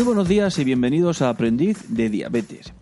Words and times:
Muy 0.00 0.06
buenos 0.06 0.28
días 0.28 0.58
y 0.58 0.64
bienvenidos 0.64 1.20
a 1.20 1.28
Aprendiz 1.28 1.94
de 1.94 2.08
Diabetes, 2.08 2.72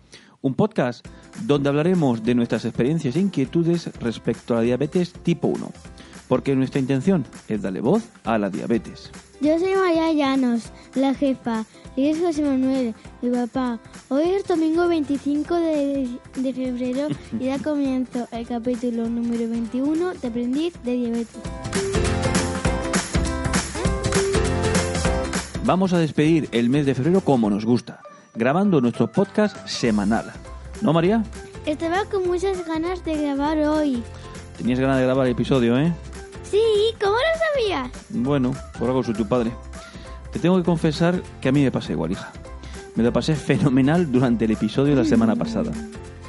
un 0.41 0.53
podcast 0.53 1.05
donde 1.41 1.67
hablaremos 1.67 2.23
de 2.23 2.33
nuestras 2.33 2.63
experiencias 2.63 3.17
e 3.17 3.19
inquietudes 3.19 3.87
respecto 3.99 4.53
a 4.53 4.57
la 4.59 4.63
diabetes 4.63 5.11
tipo 5.11 5.49
1, 5.49 5.69
porque 6.29 6.55
nuestra 6.55 6.79
intención 6.79 7.25
es 7.49 7.61
darle 7.61 7.81
voz 7.81 8.05
a 8.23 8.37
la 8.37 8.49
diabetes. 8.49 9.11
Yo 9.41 9.59
soy 9.59 9.75
María 9.75 10.13
Llanos, 10.13 10.71
la 10.95 11.13
jefa, 11.13 11.65
y 11.97 12.07
es 12.07 12.21
José 12.21 12.41
Manuel, 12.41 12.95
mi 13.21 13.31
papá. 13.31 13.81
Hoy 14.07 14.23
es 14.29 14.47
domingo 14.47 14.87
25 14.87 15.55
de, 15.55 16.07
de 16.37 16.53
febrero 16.53 17.09
y 17.37 17.47
da 17.47 17.59
comienzo 17.61 18.29
el 18.31 18.47
capítulo 18.47 19.09
número 19.09 19.49
21 19.49 20.13
de 20.13 20.25
Aprendiz 20.25 20.73
de 20.85 20.93
Diabetes. 20.93 21.68
Vamos 25.69 25.93
a 25.93 25.99
despedir 25.99 26.49
el 26.51 26.67
mes 26.67 26.87
de 26.87 26.95
febrero 26.95 27.21
como 27.21 27.47
nos 27.47 27.63
gusta, 27.63 28.01
grabando 28.33 28.81
nuestro 28.81 29.11
podcast 29.11 29.67
semanal. 29.67 30.33
¿No, 30.81 30.93
María? 30.93 31.23
Estaba 31.67 32.05
con 32.05 32.25
muchas 32.27 32.65
ganas 32.65 33.05
de 33.05 33.15
grabar 33.21 33.59
hoy. 33.59 34.01
Tenías 34.57 34.79
ganas 34.79 34.97
de 34.97 35.03
grabar 35.03 35.27
el 35.27 35.33
episodio, 35.33 35.77
¿eh? 35.77 35.93
Sí, 36.49 36.59
¿cómo 36.99 37.11
lo 37.13 37.53
sabías? 37.53 37.91
Bueno, 38.09 38.51
por 38.79 38.87
algo 38.87 39.03
soy 39.03 39.13
tu 39.13 39.27
padre. 39.27 39.51
Te 40.33 40.39
tengo 40.39 40.57
que 40.57 40.63
confesar 40.63 41.21
que 41.39 41.49
a 41.49 41.51
mí 41.51 41.61
me 41.61 41.69
pasa 41.71 41.91
igual, 41.91 42.13
hija. 42.13 42.31
Me 42.95 43.03
lo 43.03 43.13
pasé 43.13 43.35
fenomenal 43.35 44.11
durante 44.11 44.45
el 44.45 44.51
episodio 44.53 44.95
de 44.95 45.03
la 45.03 45.07
semana 45.07 45.35
pasada. 45.35 45.71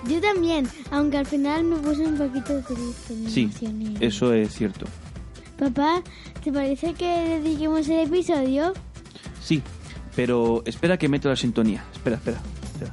Yo 0.07 0.21
también, 0.21 0.69
aunque 0.91 1.17
al 1.17 1.25
final 1.25 1.65
me 1.65 1.77
puse 1.77 2.03
un 2.05 2.19
poquito 2.19 2.61
triste. 2.61 3.15
me 3.15 3.31
Sí, 3.31 3.45
emocioné. 3.45 3.95
eso 4.07 4.35
es 4.35 4.53
cierto. 4.55 4.85
Papá, 5.59 6.03
¿te 6.45 6.53
parece 6.53 6.93
que 6.93 7.41
dediquemos 7.43 7.89
el 7.89 8.01
episodio? 8.01 8.75
Sí, 9.43 9.63
pero 10.15 10.63
espera 10.65 10.97
que 10.99 11.09
meto 11.09 11.29
la 11.29 11.37
sintonía. 11.37 11.85
Espera, 11.93 12.17
espera. 12.17 12.41
espera. 12.75 12.91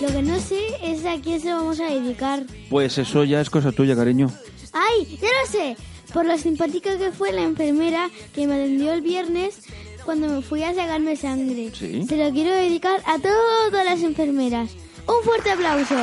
Lo 0.00 0.08
que 0.12 0.22
no 0.22 0.38
sé 0.38 0.60
es 0.82 1.06
a 1.06 1.18
quién 1.22 1.40
se 1.40 1.48
lo 1.48 1.56
vamos 1.56 1.80
a 1.80 1.86
dedicar. 1.86 2.42
Pues 2.68 2.98
eso 2.98 3.24
ya 3.24 3.40
es 3.40 3.48
cosa 3.48 3.72
tuya, 3.72 3.96
cariño. 3.96 4.30
¡Ay! 4.72 5.18
¡Ya 5.20 5.28
lo 5.28 5.50
sé! 5.50 5.76
Por 6.12 6.26
lo 6.26 6.36
simpática 6.36 6.98
que 6.98 7.10
fue 7.10 7.32
la 7.32 7.42
enfermera 7.42 8.10
que 8.34 8.46
me 8.46 8.54
atendió 8.54 8.92
el 8.92 9.00
viernes 9.00 9.62
cuando 10.04 10.28
me 10.28 10.42
fui 10.42 10.62
a 10.62 10.74
sacarme 10.74 11.16
sangre. 11.16 11.70
Sí. 11.72 12.04
Se 12.06 12.16
lo 12.16 12.30
quiero 12.32 12.54
dedicar 12.54 13.00
a 13.06 13.18
todas 13.18 13.84
las 13.84 14.02
enfermeras. 14.02 14.70
¡Un 15.06 15.22
fuerte 15.22 15.50
aplauso! 15.50 15.94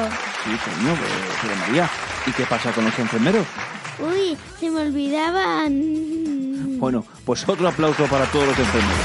Sí, 0.43 0.49
coño, 0.49 0.95
pero, 0.99 1.15
pero 1.41 1.55
María, 1.55 1.89
¿y 2.27 2.31
qué 2.31 2.45
pasa 2.45 2.71
con 2.71 2.85
los 2.85 2.97
enfermeros? 2.99 3.45
Uy, 3.99 4.37
se 4.59 4.69
me 4.69 4.81
olvidaban. 4.81 6.79
Bueno, 6.79 7.03
pues 7.25 7.47
otro 7.47 7.67
aplauso 7.67 8.05
para 8.05 8.25
todos 8.25 8.47
los 8.47 8.57
enfermeros. 8.57 8.97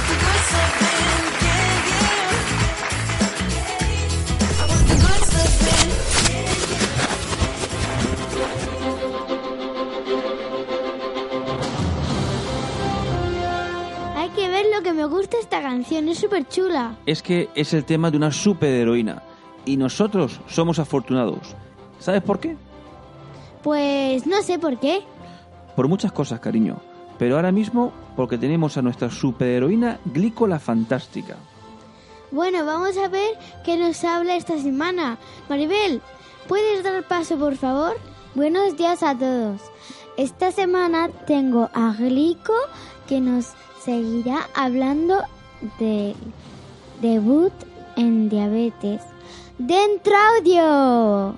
Hay 14.17 14.31
que 14.31 14.49
ver 14.49 14.67
lo 14.75 14.83
que 14.83 14.93
me 14.93 15.05
gusta 15.07 15.39
esta 15.39 15.63
canción, 15.63 16.09
es 16.09 16.19
súper 16.19 16.49
chula. 16.49 16.97
Es 17.07 17.23
que 17.23 17.49
es 17.55 17.75
el 17.75 17.85
tema 17.85 18.11
de 18.11 18.17
una 18.17 18.33
superheroína 18.33 19.23
y 19.67 19.77
nosotros 19.77 20.41
somos 20.47 20.79
afortunados. 20.79 21.55
¿Sabes 21.99 22.23
por 22.23 22.41
qué? 22.41 22.57
Pues 23.63 24.27
no 24.27 24.41
sé 24.43 24.59
por 24.59 24.79
qué. 24.79 25.03
Por 25.75 25.89
muchas 25.89 26.13
cosas, 26.13 26.41
cariño. 26.41 26.79
Pero 27.19 27.37
ahora 27.37 27.53
mismo 27.53 27.93
porque 28.15 28.39
tenemos 28.39 28.77
a 28.79 28.83
nuestra 28.83 29.11
superheroína 29.11 30.01
Glícola 30.07 30.59
Fantástica. 30.59 31.37
Bueno, 32.31 32.65
vamos 32.65 32.97
a 32.97 33.09
ver 33.09 33.37
qué 33.65 33.77
nos 33.77 34.03
habla 34.05 34.37
esta 34.37 34.59
semana. 34.59 35.19
Maribel, 35.49 36.01
¿puedes 36.49 36.83
dar 36.83 37.03
paso, 37.05 37.37
por 37.37 37.57
favor? 37.57 37.97
Buenos 38.35 38.77
días 38.77 39.03
a 39.03 39.17
todos. 39.17 39.61
Esta 40.17 40.51
semana 40.51 41.09
tengo 41.27 41.71
a 41.75 41.93
Glico 41.93 42.55
que 43.07 43.21
nos 43.21 43.53
seguirá 43.85 44.49
hablando 44.55 45.23
de 45.79 46.15
debut 47.01 47.53
en 47.97 48.29
diabetes. 48.29 49.03
¡Dentro 49.59 50.13
audio! 50.37 51.35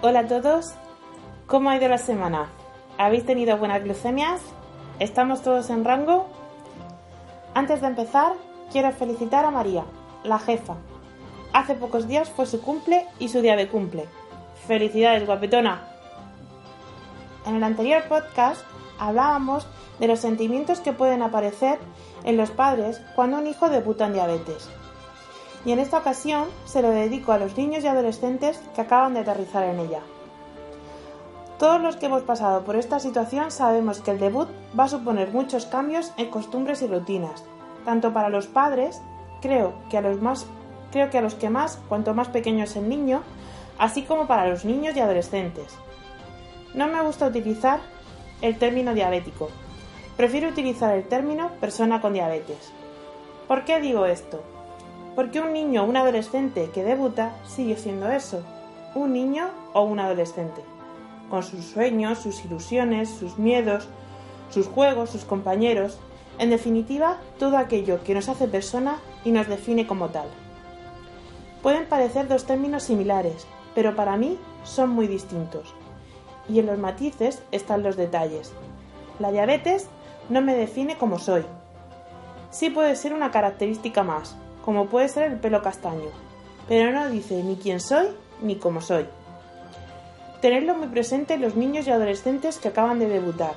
Hola 0.00 0.20
a 0.20 0.26
todos, 0.26 0.72
¿cómo 1.46 1.68
ha 1.68 1.76
ido 1.76 1.88
la 1.88 1.98
semana? 1.98 2.48
¿Habéis 2.96 3.26
tenido 3.26 3.58
buenas 3.58 3.84
glucemias? 3.84 4.40
¿Estamos 4.98 5.42
todos 5.42 5.68
en 5.68 5.84
rango? 5.84 6.26
Antes 7.52 7.82
de 7.82 7.88
empezar, 7.88 8.32
quiero 8.72 8.92
felicitar 8.92 9.44
a 9.44 9.50
María, 9.50 9.84
la 10.24 10.38
jefa. 10.38 10.76
Hace 11.52 11.74
pocos 11.74 12.08
días 12.08 12.30
fue 12.30 12.46
su 12.46 12.62
cumple 12.62 13.06
y 13.18 13.28
su 13.28 13.42
día 13.42 13.56
de 13.56 13.68
cumple. 13.68 14.06
¡Felicidades, 14.66 15.26
guapetona! 15.26 15.82
En 17.44 17.56
el 17.56 17.62
anterior 17.62 18.04
podcast 18.08 18.62
hablábamos 18.98 19.66
de 19.98 20.08
los 20.08 20.20
sentimientos 20.20 20.80
que 20.80 20.94
pueden 20.94 21.20
aparecer 21.20 21.78
en 22.24 22.38
los 22.38 22.50
padres 22.50 23.02
cuando 23.14 23.36
un 23.36 23.46
hijo 23.46 23.68
debuta 23.68 24.06
en 24.06 24.14
diabetes. 24.14 24.70
Y 25.64 25.72
en 25.72 25.78
esta 25.78 25.98
ocasión 25.98 26.48
se 26.64 26.82
lo 26.82 26.90
dedico 26.90 27.32
a 27.32 27.38
los 27.38 27.56
niños 27.56 27.84
y 27.84 27.86
adolescentes 27.86 28.60
que 28.74 28.80
acaban 28.80 29.14
de 29.14 29.20
aterrizar 29.20 29.64
en 29.64 29.80
ella. 29.80 30.00
Todos 31.58 31.80
los 31.82 31.96
que 31.96 32.06
hemos 32.06 32.22
pasado 32.22 32.62
por 32.64 32.76
esta 32.76 32.98
situación 32.98 33.50
sabemos 33.50 34.00
que 34.00 34.12
el 34.12 34.18
debut 34.18 34.48
va 34.78 34.84
a 34.84 34.88
suponer 34.88 35.32
muchos 35.32 35.66
cambios 35.66 36.12
en 36.16 36.30
costumbres 36.30 36.80
y 36.80 36.86
rutinas, 36.86 37.44
tanto 37.84 38.14
para 38.14 38.30
los 38.30 38.46
padres, 38.46 39.02
creo 39.42 39.74
que 39.90 39.98
a 39.98 40.00
los 40.00 40.22
más 40.22 40.46
creo 40.90 41.10
que 41.10 41.18
a 41.18 41.22
los 41.22 41.34
que 41.34 41.50
más, 41.50 41.78
cuanto 41.88 42.14
más 42.14 42.28
pequeño 42.28 42.64
es 42.64 42.76
el 42.76 42.88
niño, 42.88 43.22
así 43.78 44.02
como 44.02 44.26
para 44.26 44.48
los 44.48 44.64
niños 44.64 44.96
y 44.96 45.00
adolescentes. 45.00 45.76
No 46.74 46.88
me 46.88 47.00
gusta 47.02 47.26
utilizar 47.26 47.80
el 48.42 48.58
término 48.58 48.94
diabético. 48.94 49.48
Prefiero 50.16 50.48
utilizar 50.48 50.94
el 50.96 51.04
término 51.04 51.50
persona 51.60 52.00
con 52.00 52.12
diabetes. 52.12 52.72
¿Por 53.48 53.64
qué 53.64 53.80
digo 53.80 54.06
esto? 54.06 54.42
Porque 55.14 55.40
un 55.40 55.52
niño 55.52 55.82
o 55.82 55.86
un 55.86 55.96
adolescente 55.96 56.70
que 56.72 56.84
debuta 56.84 57.36
sigue 57.46 57.76
siendo 57.76 58.10
eso, 58.10 58.42
un 58.94 59.12
niño 59.12 59.48
o 59.72 59.82
un 59.82 60.00
adolescente, 60.00 60.62
con 61.28 61.42
sus 61.42 61.64
sueños, 61.64 62.18
sus 62.18 62.44
ilusiones, 62.44 63.08
sus 63.08 63.38
miedos, 63.38 63.88
sus 64.50 64.66
juegos, 64.66 65.10
sus 65.10 65.24
compañeros, 65.24 65.98
en 66.38 66.50
definitiva, 66.50 67.18
todo 67.38 67.58
aquello 67.58 68.02
que 68.02 68.14
nos 68.14 68.28
hace 68.28 68.48
persona 68.48 68.98
y 69.24 69.30
nos 69.30 69.46
define 69.46 69.86
como 69.86 70.08
tal. 70.08 70.28
Pueden 71.62 71.86
parecer 71.86 72.28
dos 72.28 72.46
términos 72.46 72.84
similares, 72.84 73.46
pero 73.74 73.94
para 73.94 74.16
mí 74.16 74.38
son 74.64 74.90
muy 74.90 75.06
distintos. 75.06 75.74
Y 76.48 76.58
en 76.58 76.66
los 76.66 76.78
matices 76.78 77.42
están 77.52 77.82
los 77.82 77.96
detalles. 77.96 78.52
La 79.18 79.30
diabetes 79.30 79.88
no 80.30 80.40
me 80.40 80.54
define 80.54 80.96
como 80.96 81.18
soy. 81.18 81.44
Sí 82.50 82.70
puede 82.70 82.96
ser 82.96 83.12
una 83.12 83.30
característica 83.30 84.02
más, 84.02 84.36
como 84.64 84.86
puede 84.86 85.08
ser 85.08 85.30
el 85.30 85.38
pelo 85.38 85.62
castaño, 85.62 86.08
pero 86.68 86.92
no 86.92 87.08
dice 87.10 87.42
ni 87.42 87.56
quién 87.56 87.80
soy 87.80 88.08
ni 88.42 88.56
cómo 88.56 88.80
soy. 88.80 89.06
Tenerlo 90.40 90.74
muy 90.74 90.88
presente 90.88 91.34
en 91.34 91.42
los 91.42 91.56
niños 91.56 91.86
y 91.86 91.90
adolescentes 91.90 92.58
que 92.58 92.68
acaban 92.68 92.98
de 92.98 93.08
debutar, 93.08 93.54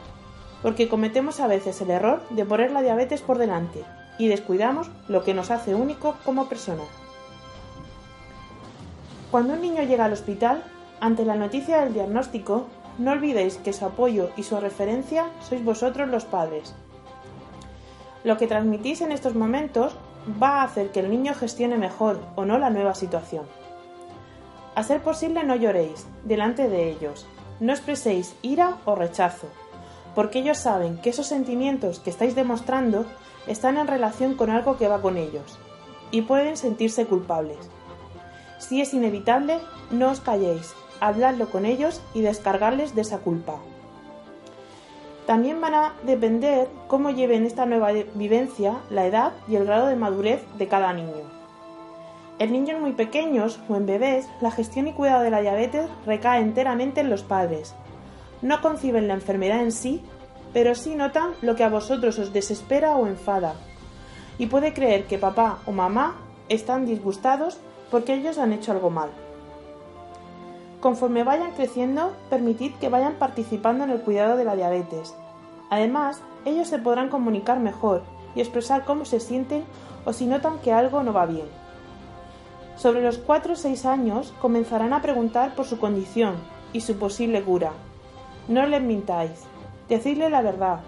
porque 0.62 0.90
cometemos 0.90 1.40
a 1.40 1.48
veces 1.48 1.80
el 1.82 1.92
error 1.92 2.22
de 2.30 2.46
poner 2.46 2.72
la 2.72 2.82
diabetes 2.82 3.22
por 3.22 3.38
delante 3.38 3.84
y 4.18 4.28
descuidamos 4.28 4.90
lo 5.08 5.24
que 5.24 5.34
nos 5.34 5.52
hace 5.52 5.76
único 5.76 6.16
como 6.26 6.48
persona. 6.48 6.84
Cuando 9.32 9.54
un 9.54 9.62
niño 9.62 9.84
llega 9.84 10.06
al 10.06 10.14
hospital, 10.14 10.64
ante 11.00 11.26
la 11.26 11.36
noticia 11.36 11.82
del 11.82 11.94
diagnóstico, 11.94 12.68
no 12.98 13.12
olvidéis 13.12 13.58
que 13.58 13.74
su 13.74 13.86
apoyo 13.86 14.30
y 14.38 14.44
su 14.44 14.60
referencia 14.60 15.26
sois 15.42 15.64
vosotros 15.64 16.10
los 16.10 16.26
padres. 16.26 16.76
Lo 18.24 18.38
que 18.38 18.48
transmitís 18.48 19.02
en 19.02 19.12
estos 19.12 19.36
momentos 19.36 19.96
va 20.42 20.62
a 20.62 20.64
hacer 20.64 20.92
que 20.92 21.00
el 21.00 21.10
niño 21.10 21.34
gestione 21.34 21.78
mejor 21.78 22.20
o 22.36 22.46
no 22.46 22.58
la 22.58 22.70
nueva 22.70 22.96
situación. 22.96 23.46
A 24.76 24.84
ser 24.84 25.02
posible 25.02 25.44
no 25.44 25.56
lloréis 25.56 26.08
delante 26.24 26.68
de 26.68 26.90
ellos, 26.90 27.28
no 27.60 27.74
expreséis 27.74 28.36
ira 28.42 28.78
o 28.86 28.96
rechazo, 28.96 29.48
porque 30.16 30.40
ellos 30.40 30.58
saben 30.58 30.98
que 30.98 31.10
esos 31.10 31.28
sentimientos 31.28 32.00
que 32.00 32.10
estáis 32.10 32.36
demostrando 32.36 33.06
están 33.48 33.78
en 33.78 33.88
relación 33.88 34.36
con 34.36 34.50
algo 34.50 34.78
que 34.78 34.88
va 34.88 35.02
con 35.02 35.18
ellos, 35.18 35.60
y 36.12 36.22
pueden 36.22 36.58
sentirse 36.58 37.06
culpables. 37.06 37.58
Si 38.60 38.82
es 38.82 38.94
inevitable, 38.94 39.60
no 39.92 40.10
os 40.10 40.22
calléis, 40.22 40.74
habladlo 41.00 41.50
con 41.50 41.66
ellos 41.66 42.02
y 42.14 42.22
descargarles 42.22 42.96
de 42.96 43.02
esa 43.02 43.20
culpa. 43.20 43.56
También 45.26 45.62
van 45.62 45.74
a 45.74 45.94
depender 46.04 46.68
cómo 46.88 47.10
lleven 47.10 47.46
esta 47.46 47.66
nueva 47.66 47.92
vivencia, 48.14 48.80
la 48.90 49.06
edad 49.06 49.32
y 49.48 49.56
el 49.56 49.66
grado 49.66 49.88
de 49.88 49.96
madurez 49.96 50.44
de 50.58 50.68
cada 50.68 50.92
niño. 50.92 51.24
En 52.40 52.52
niños 52.52 52.82
muy 52.82 52.92
pequeños 52.92 53.60
o 53.70 53.76
en 53.78 53.86
bebés, 53.86 54.28
la 54.42 54.52
gestión 54.52 54.88
y 54.88 54.94
cuidado 54.94 55.22
de 55.24 55.30
la 55.30 55.40
diabetes 55.40 55.90
recae 56.06 56.42
enteramente 56.42 57.00
en 57.00 57.10
los 57.10 57.24
padres. 57.24 57.74
No 58.42 58.62
conciben 58.62 59.08
la 59.08 59.14
enfermedad 59.14 59.62
en 59.62 59.72
sí, 59.72 60.04
pero 60.52 60.76
sí 60.76 60.96
notan 60.96 61.32
lo 61.42 61.56
que 61.56 61.64
a 61.64 61.70
vosotros 61.70 62.20
os 62.20 62.34
desespera 62.34 62.98
o 62.98 63.08
enfada. 63.08 63.54
Y 64.38 64.48
puede 64.48 64.74
creer 64.74 65.06
que 65.06 65.18
papá 65.18 65.60
o 65.66 65.72
mamá 65.72 66.16
están 66.50 66.86
disgustados 66.86 67.60
porque 67.90 68.16
ellos 68.16 68.38
han 68.38 68.52
hecho 68.52 68.74
algo 68.74 68.90
mal. 68.90 69.10
Conforme 70.84 71.24
vayan 71.24 71.52
creciendo, 71.52 72.12
permitid 72.30 72.74
que 72.74 72.90
vayan 72.90 73.14
participando 73.14 73.86
en 73.86 73.90
el 73.90 74.02
cuidado 74.02 74.36
de 74.36 74.44
la 74.44 74.58
diabetes. 74.58 75.16
Además, 75.70 76.22
ellos 76.44 76.68
se 76.68 76.78
podrán 76.78 77.08
comunicar 77.08 77.62
mejor 77.62 78.02
y 78.36 78.42
expresar 78.42 78.84
cómo 78.84 79.06
se 79.06 79.22
sienten 79.22 79.64
o 80.04 80.12
si 80.12 80.26
notan 80.26 80.60
que 80.60 80.74
algo 80.74 81.02
no 81.02 81.14
va 81.14 81.26
bien. 81.26 81.48
Sobre 82.76 83.02
los 83.02 83.18
4 83.18 83.54
o 83.54 83.56
6 83.56 83.86
años 83.86 84.34
comenzarán 84.42 84.92
a 84.92 85.02
preguntar 85.02 85.56
por 85.56 85.64
su 85.64 85.80
condición 85.80 86.36
y 86.74 86.82
su 86.82 86.98
posible 86.98 87.42
cura. 87.44 87.72
No 88.50 88.66
les 88.66 88.82
mintáis, 88.82 89.46
decidle 89.88 90.30
la 90.30 90.42
verdad, 90.42 90.82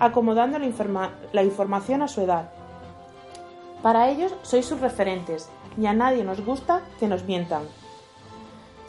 acomodando 0.00 0.58
la, 0.58 1.10
la 1.32 1.42
información 1.42 2.02
a 2.02 2.08
su 2.08 2.20
edad. 2.20 2.50
Para 3.82 4.10
ellos 4.10 4.34
sois 4.42 4.66
sus 4.66 4.82
referentes 4.82 5.48
y 5.80 5.86
a 5.86 5.94
nadie 5.94 6.24
nos 6.24 6.44
gusta 6.44 6.82
que 6.98 7.08
nos 7.08 7.24
mientan. 7.24 7.62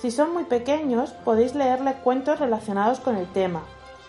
Si 0.02 0.10
son 0.10 0.34
muy 0.34 0.46
pequeños, 0.46 1.12
podéis 1.12 1.54
leerle 1.54 1.94
cuentos 2.04 2.40
relacionados 2.40 3.00
con 3.00 3.18
el 3.18 3.28
tema. 3.28 3.62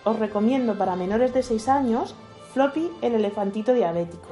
Os 0.03 0.17
recomiendo 0.17 0.75
para 0.75 0.95
menores 0.95 1.35
de 1.35 1.43
6 1.43 1.69
años 1.69 2.15
Floppy 2.51 2.89
el 3.03 3.13
elefantito 3.13 3.73
diabético. 3.73 4.29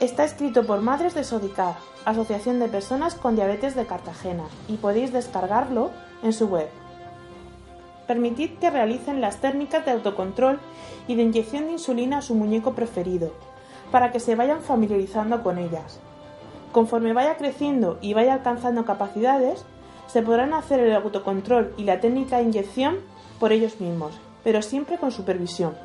Está 0.00 0.24
escrito 0.24 0.66
por 0.66 0.82
Madres 0.82 1.14
de 1.14 1.24
Sodicar, 1.24 1.76
Asociación 2.04 2.58
de 2.58 2.68
Personas 2.68 3.14
con 3.14 3.36
Diabetes 3.36 3.74
de 3.74 3.86
Cartagena, 3.86 4.44
y 4.68 4.76
podéis 4.76 5.14
descargarlo 5.14 5.92
en 6.22 6.34
su 6.34 6.46
web. 6.46 6.68
Permitid 8.06 8.58
que 8.58 8.68
realicen 8.68 9.22
las 9.22 9.38
técnicas 9.38 9.86
de 9.86 9.92
autocontrol 9.92 10.60
y 11.06 11.14
de 11.14 11.22
inyección 11.22 11.64
de 11.64 11.72
insulina 11.72 12.18
a 12.18 12.22
su 12.22 12.34
muñeco 12.34 12.74
preferido, 12.74 13.32
para 13.90 14.12
que 14.12 14.20
se 14.20 14.34
vayan 14.34 14.60
familiarizando 14.60 15.42
con 15.42 15.56
ellas. 15.56 16.00
Conforme 16.72 17.14
vaya 17.14 17.38
creciendo 17.38 17.96
y 18.02 18.12
vaya 18.12 18.34
alcanzando 18.34 18.84
capacidades, 18.84 19.64
se 20.08 20.22
podrán 20.22 20.54
hacer 20.54 20.80
el 20.80 20.94
autocontrol 20.94 21.72
y 21.76 21.84
la 21.84 22.00
técnica 22.00 22.38
de 22.38 22.44
inyección 22.44 22.96
por 23.38 23.52
ellos 23.52 23.80
mismos, 23.80 24.18
pero 24.42 24.62
siempre 24.62 24.98
con 24.98 25.12
supervisión. 25.12 25.76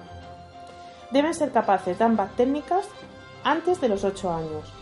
Deben 1.11 1.33
ser 1.33 1.51
capaces 1.51 1.99
de 1.99 2.05
ambas 2.05 2.35
técnicas 2.35 2.87
antes 3.43 3.79
de 3.79 3.89
los 3.89 4.03
8 4.03 4.33
años. 4.33 4.73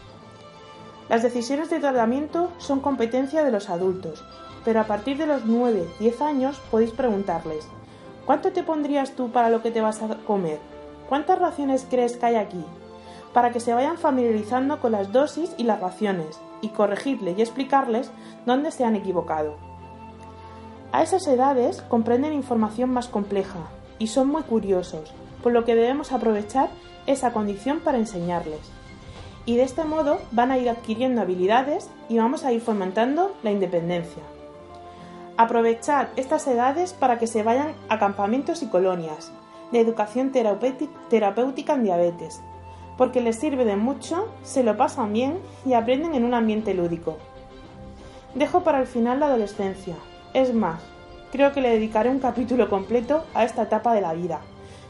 Las 1.09 1.23
decisiones 1.23 1.69
de 1.69 1.79
tratamiento 1.79 2.51
son 2.57 2.79
competencia 2.79 3.43
de 3.43 3.51
los 3.51 3.69
adultos, 3.69 4.23
pero 4.63 4.79
a 4.79 4.85
partir 4.85 5.17
de 5.17 5.25
los 5.25 5.45
9-10 5.45 6.21
años 6.21 6.61
podéis 6.71 6.91
preguntarles, 6.91 7.67
¿cuánto 8.25 8.53
te 8.53 8.63
pondrías 8.63 9.11
tú 9.15 9.31
para 9.31 9.49
lo 9.49 9.61
que 9.61 9.71
te 9.71 9.81
vas 9.81 10.01
a 10.01 10.15
comer? 10.19 10.59
¿Cuántas 11.09 11.39
raciones 11.39 11.85
crees 11.89 12.15
que 12.15 12.27
hay 12.27 12.35
aquí? 12.35 12.63
Para 13.33 13.51
que 13.51 13.59
se 13.59 13.73
vayan 13.73 13.97
familiarizando 13.97 14.79
con 14.79 14.91
las 14.91 15.11
dosis 15.11 15.53
y 15.57 15.63
las 15.63 15.79
raciones, 15.79 16.39
y 16.61 16.69
corregirles 16.69 17.37
y 17.37 17.41
explicarles 17.41 18.11
dónde 18.45 18.71
se 18.71 18.85
han 18.85 18.95
equivocado. 18.95 19.55
A 20.91 21.03
esas 21.03 21.25
edades 21.27 21.81
comprenden 21.83 22.33
información 22.33 22.91
más 22.91 23.07
compleja 23.07 23.59
y 23.99 24.07
son 24.07 24.27
muy 24.27 24.43
curiosos, 24.43 25.13
por 25.41 25.51
lo 25.51 25.65
que 25.65 25.75
debemos 25.75 26.11
aprovechar 26.11 26.69
esa 27.07 27.33
condición 27.33 27.79
para 27.79 27.97
enseñarles. 27.97 28.59
Y 29.45 29.55
de 29.57 29.63
este 29.63 29.85
modo 29.85 30.19
van 30.31 30.51
a 30.51 30.57
ir 30.57 30.69
adquiriendo 30.69 31.21
habilidades 31.21 31.89
y 32.09 32.17
vamos 32.17 32.43
a 32.45 32.51
ir 32.51 32.61
fomentando 32.61 33.33
la 33.41 33.51
independencia. 33.51 34.21
Aprovechar 35.37 36.11
estas 36.15 36.45
edades 36.47 36.93
para 36.93 37.17
que 37.17 37.25
se 37.25 37.41
vayan 37.41 37.73
a 37.89 37.97
campamentos 37.97 38.61
y 38.61 38.67
colonias 38.67 39.31
de 39.71 39.79
educación 39.79 40.31
terapéutica 40.31 41.73
en 41.73 41.83
diabetes, 41.83 42.41
porque 42.97 43.21
les 43.21 43.37
sirve 43.37 43.65
de 43.65 43.75
mucho, 43.75 44.27
se 44.43 44.63
lo 44.63 44.77
pasan 44.77 45.13
bien 45.13 45.39
y 45.65 45.73
aprenden 45.73 46.15
en 46.15 46.23
un 46.23 46.33
ambiente 46.33 46.73
lúdico. 46.73 47.17
Dejo 48.35 48.63
para 48.63 48.79
el 48.79 48.87
final 48.87 49.19
la 49.19 49.27
adolescencia. 49.27 49.95
Es 50.33 50.53
más, 50.53 50.81
creo 51.31 51.51
que 51.51 51.61
le 51.61 51.69
dedicaré 51.69 52.09
un 52.09 52.19
capítulo 52.19 52.69
completo 52.69 53.23
a 53.33 53.43
esta 53.43 53.63
etapa 53.63 53.93
de 53.93 54.01
la 54.01 54.13
vida, 54.13 54.39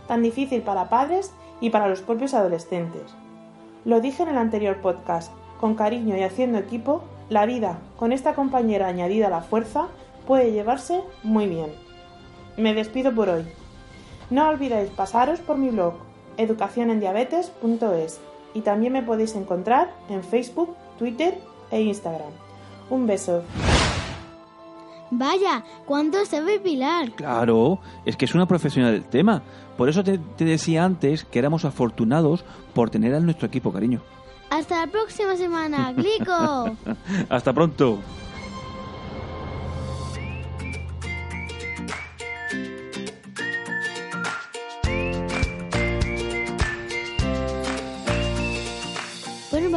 tan 0.08 0.22
difícil 0.22 0.62
para 0.62 0.90
padres 0.90 1.34
y 1.60 1.70
para 1.70 1.88
los 1.88 2.02
propios 2.02 2.34
adolescentes. 2.34 3.04
Lo 3.86 4.02
dije 4.02 4.24
en 4.24 4.30
el 4.30 4.38
anterior 4.38 4.78
podcast, 4.78 5.32
con 5.60 5.76
cariño 5.76 6.18
y 6.18 6.24
haciendo 6.24 6.58
equipo, 6.58 7.04
la 7.30 7.46
vida, 7.46 7.80
con 7.98 8.12
esta 8.12 8.34
compañera 8.36 8.88
añadida 8.88 9.28
a 9.28 9.32
la 9.32 9.42
fuerza, 9.42 9.88
puede 10.28 10.52
llevarse 10.52 11.02
muy 11.24 11.48
bien. 11.48 11.72
Me 12.58 12.74
despido 12.74 13.14
por 13.14 13.30
hoy. 13.30 13.46
No 14.30 14.50
olvidéis 14.50 14.90
pasaros 14.92 15.40
por 15.40 15.58
mi 15.58 15.70
blog 15.70 15.94
educacionendiabetes.es 16.38 18.20
y 18.54 18.62
también 18.62 18.94
me 18.94 19.04
podéis 19.04 19.36
encontrar 19.36 19.94
en 20.10 20.24
Facebook, 20.24 20.76
Twitter 20.98 21.40
e 21.72 21.82
Instagram. 21.82 22.32
Un 22.90 23.08
beso. 23.08 23.44
Vaya, 25.10 25.64
¿cuánto 25.86 26.26
sabe 26.26 26.60
Pilar? 26.60 27.12
Claro, 27.12 27.80
es 28.06 28.16
que 28.16 28.26
es 28.26 28.34
una 28.34 28.46
profesional 28.46 28.94
del 28.94 29.04
tema. 29.04 29.44
Por 29.78 29.90
eso 29.90 30.04
te, 30.04 30.18
te 30.18 30.46
decía 30.46 30.86
antes 30.86 31.26
que 31.26 31.40
éramos 31.40 31.66
afortunados 31.66 32.46
por 32.74 32.90
tener 32.90 33.14
a 33.14 33.20
nuestro 33.20 33.48
equipo, 33.48 33.74
cariño. 33.74 34.02
Hasta 34.50 34.86
la 34.86 34.92
próxima 34.92 35.36
semana, 35.36 35.94
Glico. 35.94 36.76
Hasta 37.30 37.54
pronto. 37.54 38.00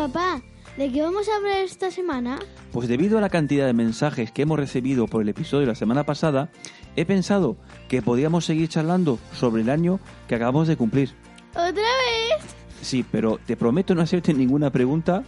Papá, 0.09 0.43
¿de 0.77 0.93
qué 0.93 1.01
vamos 1.01 1.27
a 1.31 1.37
hablar 1.37 1.63
esta 1.63 1.91
semana? 1.91 2.39
Pues 2.73 2.89
debido 2.89 3.17
a 3.17 3.23
la 3.23 3.31
cantidad 3.31 3.65
de 3.65 3.73
mensajes 3.73 4.31
que 4.31 4.43
hemos 4.43 4.59
recibido 4.59 5.07
por 5.07 5.23
el 5.23 5.31
episodio 5.31 5.63
de 5.63 5.69
la 5.69 5.75
semana 5.75 6.05
pasada, 6.05 6.51
he 6.95 7.07
pensado 7.07 7.57
que 7.89 8.03
podíamos 8.03 8.45
seguir 8.45 8.69
charlando 8.69 9.19
sobre 9.33 9.63
el 9.63 9.71
año 9.71 10.01
que 10.29 10.35
acabamos 10.35 10.69
de 10.69 10.77
cumplir. 10.77 11.15
¿Otra 11.53 11.71
vez? 11.73 12.55
Sí, 12.83 13.03
pero 13.11 13.41
te 13.47 13.57
prometo 13.57 13.95
no 13.95 14.03
hacerte 14.03 14.35
ninguna 14.35 14.71
pregunta 14.71 15.25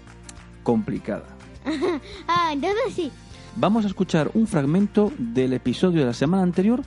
complicada. 0.63 1.25
ah, 2.29 2.51
entonces 2.53 2.93
sí. 2.95 3.11
Vamos 3.57 3.87
a 3.87 3.89
escuchar 3.89 4.31
un 4.35 4.47
fragmento 4.47 5.11
del 5.17 5.55
episodio 5.55 6.01
de 6.01 6.07
la 6.07 6.13
semana 6.13 6.43
anterior 6.43 6.83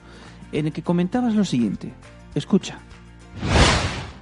en 0.51 0.67
el 0.67 0.73
que 0.73 0.83
comentabas 0.83 1.33
lo 1.33 1.43
siguiente. 1.43 1.91
Escucha. 2.35 2.77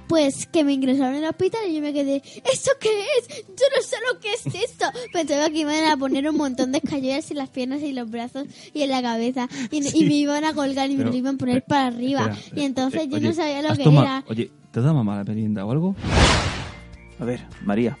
Pues 0.08 0.46
que 0.46 0.64
me 0.64 0.72
ingresaron 0.72 1.14
en 1.16 1.24
el 1.24 1.28
hospital 1.28 1.60
y 1.68 1.74
yo 1.74 1.82
me 1.82 1.92
quedé, 1.92 2.22
¿esto 2.50 2.70
qué 2.80 2.88
es? 3.18 3.28
Yo 3.46 3.64
no 3.76 3.82
sé 3.82 3.96
lo 4.12 4.18
que 4.20 4.32
es 4.32 4.46
esto. 4.70 4.86
Pensaba 5.12 5.50
que 5.50 5.58
iban 5.60 5.84
a 5.84 5.96
poner 5.96 6.28
un 6.28 6.36
montón 6.36 6.72
de 6.72 6.78
escalleras 6.78 7.30
en 7.30 7.36
las 7.36 7.50
piernas 7.50 7.82
y 7.82 7.92
los 7.92 8.10
brazos 8.10 8.46
y 8.72 8.82
en 8.82 8.90
la 8.90 9.02
cabeza 9.02 9.48
y, 9.70 9.76
y 9.96 10.04
me 10.06 10.14
iban 10.14 10.44
a 10.44 10.54
colgar 10.54 10.90
y 10.90 10.96
me 10.96 11.04
lo 11.04 11.14
iban 11.14 11.34
a 11.34 11.38
poner 11.38 11.62
para 11.64 11.86
arriba. 11.88 12.32
Espera, 12.32 12.60
y 12.60 12.64
entonces 12.64 13.02
Eh, 13.02 13.08
yo 13.08 13.16
oye, 13.16 13.28
no 13.28 13.34
sabía 13.34 13.62
lo 13.62 13.68
¿has 13.70 13.78
que 13.78 13.84
toma- 13.84 14.00
era. 14.02 14.24
Oye, 14.28 14.50
¿te 14.72 14.80
da 14.80 14.92
mamá 14.92 15.16
la 15.16 15.24
merienda 15.24 15.64
o 15.66 15.70
algo? 15.70 15.94
A 17.20 17.24
ver, 17.24 17.44
María, 17.64 17.98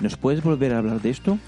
¿nos 0.00 0.16
puedes 0.16 0.42
volver 0.44 0.72
a 0.72 0.78
hablar 0.78 1.00
de 1.02 1.10
esto? 1.10 1.38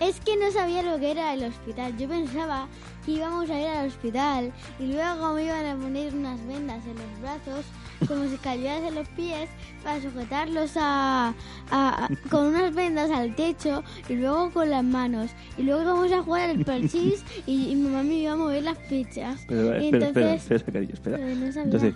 Es 0.00 0.20
que 0.20 0.36
no 0.36 0.50
sabía 0.50 0.82
lo 0.82 0.98
que 0.98 1.10
era 1.10 1.34
el 1.34 1.44
hospital. 1.44 1.96
Yo 1.96 2.08
pensaba 2.08 2.66
que 3.04 3.12
íbamos 3.12 3.48
a 3.50 3.60
ir 3.60 3.66
al 3.68 3.86
hospital 3.86 4.52
y 4.78 4.86
luego 4.92 5.32
me 5.34 5.44
iban 5.44 5.64
a 5.66 5.76
poner 5.76 6.14
unas 6.14 6.44
vendas 6.46 6.84
en 6.86 6.94
los 6.96 7.20
brazos, 7.20 7.64
como 8.08 8.26
si 8.28 8.36
cayeras 8.38 8.82
en 8.82 8.94
los 8.96 9.08
pies, 9.10 9.48
para 9.84 10.00
sujetarlos 10.02 10.72
a, 10.76 11.28
a- 11.70 12.04
a- 12.04 12.08
con 12.30 12.46
unas 12.46 12.74
vendas 12.74 13.10
al 13.10 13.34
techo 13.36 13.82
y 14.08 14.14
luego 14.14 14.50
con 14.50 14.70
las 14.70 14.82
manos. 14.84 15.30
Y 15.56 15.62
luego 15.62 15.82
íbamos 15.82 16.12
a 16.12 16.22
jugar 16.22 16.50
al 16.50 16.64
parchís 16.64 17.24
y, 17.46 17.70
y 17.70 17.76
mamá 17.76 18.02
me 18.02 18.14
iba 18.14 18.32
a 18.32 18.36
mover 18.36 18.64
las 18.64 18.78
fichas. 18.78 19.44
Pero, 19.46 19.74
espera, 19.74 20.08
entonces, 20.08 20.50
espera, 20.50 20.72
cariño, 20.72 20.92
espera. 20.94 21.18
no. 21.18 21.62
Entonces, 21.62 21.94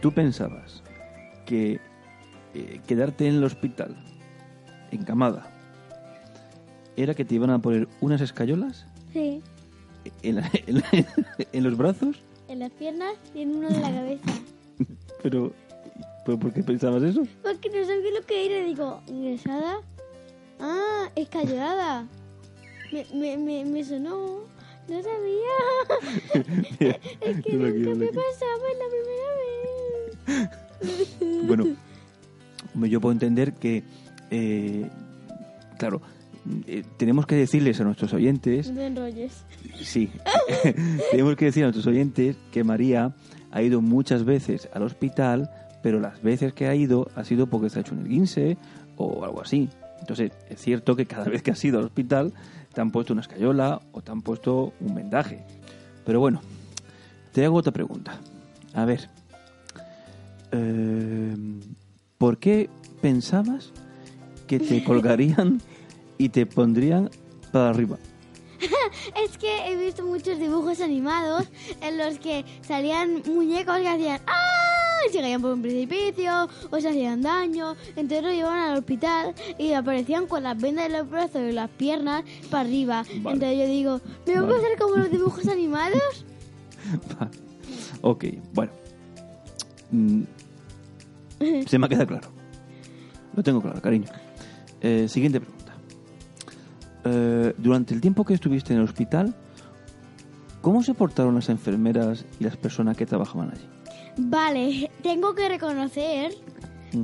¿tú 0.00 0.12
pensabas 0.12 0.82
que 1.44 1.80
eh, 2.54 2.80
quedarte 2.86 3.26
en 3.28 3.34
el 3.36 3.44
hospital 3.44 3.96
encamada, 4.92 5.50
era 6.96 7.14
que 7.14 7.24
te 7.24 7.34
iban 7.34 7.50
a 7.50 7.58
poner 7.60 7.88
unas 8.00 8.20
escayolas 8.20 8.86
Sí. 9.12 9.42
en, 10.22 10.36
la- 10.36 10.50
en 10.66 10.74
la- 10.76 11.06
en 11.52 11.64
los 11.64 11.76
brazos, 11.76 12.16
En 12.48 12.60
las 12.60 12.70
piernas 12.72 13.14
y 13.34 13.42
en 13.42 13.56
uno 13.56 13.68
de 13.68 13.80
la 13.80 13.90
cabeza. 13.90 14.32
pero, 15.22 15.52
pero 16.24 16.38
¿por 16.38 16.52
qué 16.52 16.62
pensabas 16.62 17.02
eso? 17.02 17.26
Porque 17.42 17.68
no 17.70 17.84
sabía 17.84 18.12
lo 18.20 18.24
que 18.26 18.46
era. 18.46 18.64
Digo, 18.66 19.00
¿ingresada? 19.08 19.78
Ah, 20.60 21.10
escayolada. 21.16 22.06
Me, 22.92 23.04
me, 23.14 23.36
me, 23.36 23.64
me 23.64 23.84
sonó. 23.84 24.38
No 24.88 25.02
sabía. 25.02 25.56
es 27.20 27.42
que 27.44 27.52
nunca 27.52 27.94
me 27.96 28.06
pasaba 28.06 28.66
en 28.72 28.78
la 28.78 28.88
primera 28.94 30.48
vez. 31.18 31.46
Bueno, 31.48 31.64
hombre, 32.74 32.90
yo 32.90 33.00
puedo 33.00 33.12
entender 33.12 33.52
que, 33.54 33.82
eh, 34.30 34.88
claro, 35.78 36.00
eh, 36.66 36.84
tenemos 36.96 37.26
que 37.26 37.34
decirles 37.34 37.80
a 37.80 37.84
nuestros 37.84 38.12
oyentes, 38.12 38.70
No 38.70 38.80
enrolles. 38.82 39.44
sí, 39.82 40.10
tenemos 41.10 41.36
que 41.36 41.46
decir 41.46 41.64
a 41.64 41.66
nuestros 41.66 41.86
oyentes 41.86 42.36
que 42.52 42.64
María 42.64 43.14
ha 43.50 43.62
ido 43.62 43.80
muchas 43.80 44.24
veces 44.24 44.68
al 44.72 44.82
hospital, 44.82 45.50
pero 45.82 46.00
las 46.00 46.22
veces 46.22 46.52
que 46.52 46.66
ha 46.66 46.74
ido 46.74 47.08
ha 47.14 47.24
sido 47.24 47.46
porque 47.46 47.70
se 47.70 47.78
ha 47.78 47.82
hecho 47.82 47.94
un 47.94 48.00
esguince 48.02 48.56
o 48.96 49.24
algo 49.24 49.40
así. 49.40 49.68
Entonces, 50.00 50.32
es 50.50 50.60
cierto 50.60 50.94
que 50.96 51.06
cada 51.06 51.24
vez 51.30 51.42
que 51.42 51.50
has 51.50 51.64
ido 51.64 51.78
al 51.78 51.84
hospital 51.86 52.32
te 52.74 52.80
han 52.80 52.90
puesto 52.90 53.12
una 53.12 53.22
escayola 53.22 53.80
o 53.92 54.02
te 54.02 54.10
han 54.12 54.22
puesto 54.22 54.72
un 54.80 54.94
vendaje. 54.94 55.44
Pero 56.04 56.20
bueno, 56.20 56.40
te 57.32 57.44
hago 57.44 57.56
otra 57.56 57.72
pregunta. 57.72 58.20
A 58.74 58.84
ver, 58.84 59.08
eh, 60.52 61.34
¿por 62.18 62.38
qué 62.38 62.68
pensabas 63.00 63.72
que 64.46 64.58
te 64.60 64.84
colgarían 64.84 65.60
y 66.18 66.28
te 66.28 66.46
pondrían 66.46 67.10
para 67.52 67.70
arriba? 67.70 67.98
Es 69.22 69.36
que 69.36 69.68
he 69.70 69.76
visto 69.76 70.04
muchos 70.04 70.38
dibujos 70.38 70.80
animados 70.80 71.44
en 71.82 71.98
los 71.98 72.18
que 72.18 72.44
salían 72.62 73.22
muñecos 73.26 73.76
que 73.78 73.88
hacían 73.88 74.20
¡Ah! 74.26 74.42
y 75.08 75.12
se 75.12 75.20
caían 75.20 75.42
por 75.42 75.52
un 75.52 75.60
precipicio 75.62 76.48
o 76.70 76.80
se 76.80 76.88
hacían 76.88 77.20
daño. 77.20 77.76
Entonces 77.96 78.22
lo 78.22 78.30
llevaban 78.30 78.70
al 78.70 78.78
hospital 78.78 79.34
y 79.58 79.72
aparecían 79.72 80.26
con 80.26 80.42
las 80.42 80.58
vendas 80.58 80.90
de 80.90 80.98
los 80.98 81.08
brazos 81.10 81.42
y 81.48 81.52
las 81.52 81.68
piernas 81.70 82.24
para 82.50 82.62
arriba. 82.62 83.04
Vale. 83.20 83.34
Entonces 83.34 83.58
yo 83.58 83.66
digo, 83.66 84.00
¿me 84.26 84.40
va 84.40 84.46
a 84.46 84.50
pasar 84.50 84.78
como 84.78 84.96
los 84.96 85.10
dibujos 85.10 85.46
animados? 85.48 86.24
Vale. 87.18 87.30
ok, 88.00 88.24
bueno. 88.54 88.72
Mm, 89.90 90.22
Se 91.66 91.78
me 91.78 91.88
queda 91.88 92.06
claro. 92.06 92.28
Lo 93.36 93.42
tengo 93.42 93.60
claro, 93.60 93.80
cariño. 93.82 94.06
Eh, 94.80 95.06
siguiente 95.08 95.40
pregunta. 95.40 95.55
Eh, 97.06 97.54
durante 97.58 97.94
el 97.94 98.00
tiempo 98.00 98.24
que 98.24 98.34
estuviste 98.34 98.72
en 98.72 98.80
el 98.80 98.84
hospital, 98.84 99.34
¿cómo 100.60 100.82
se 100.82 100.94
portaron 100.94 101.34
las 101.34 101.48
enfermeras 101.48 102.24
y 102.40 102.44
las 102.44 102.56
personas 102.56 102.96
que 102.96 103.06
trabajaban 103.06 103.50
allí? 103.52 103.66
Vale, 104.18 104.90
tengo 105.02 105.34
que 105.34 105.48
reconocer 105.48 106.32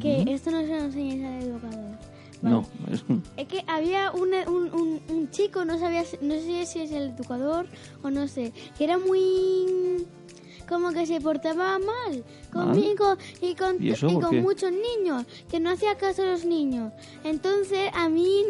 que 0.01 0.25
esto 0.29 0.51
no 0.51 0.61
se 0.63 0.69
lo 0.69 0.79
enseñáis 0.85 1.25
al 1.25 1.43
educador. 1.51 1.99
Vale. 2.41 2.55
No, 2.57 2.67
es- 2.91 3.47
que 3.47 3.63
había 3.69 4.11
un, 4.11 4.31
un, 4.49 4.75
un, 4.75 5.01
un 5.09 5.31
chico, 5.31 5.65
no 5.65 5.79
sabía, 5.79 6.03
no 6.23 6.35
sé 6.35 6.67
si 6.67 6.81
es 6.81 6.91
el 6.91 7.11
educador 7.11 7.67
o 8.03 8.11
no 8.11 8.27
sé, 8.27 8.53
que 8.77 8.85
era 8.85 8.99
muy 8.99 10.05
como 10.69 10.91
que 10.93 11.05
se 11.07 11.21
portaba 11.21 11.79
mal 11.79 12.25
conmigo 12.53 13.17
y 13.43 13.55
con, 13.55 13.77
¿Y 13.83 13.91
eso 13.91 14.09
con 14.21 14.41
muchos 14.41 14.71
niños, 14.73 15.25
que 15.51 15.61
no 15.61 15.71
hacía 15.71 15.97
caso 15.99 16.23
a 16.23 16.27
los 16.27 16.45
niños. 16.47 16.93
Entonces 17.25 17.91
a 17.95 18.09
mí 18.09 18.43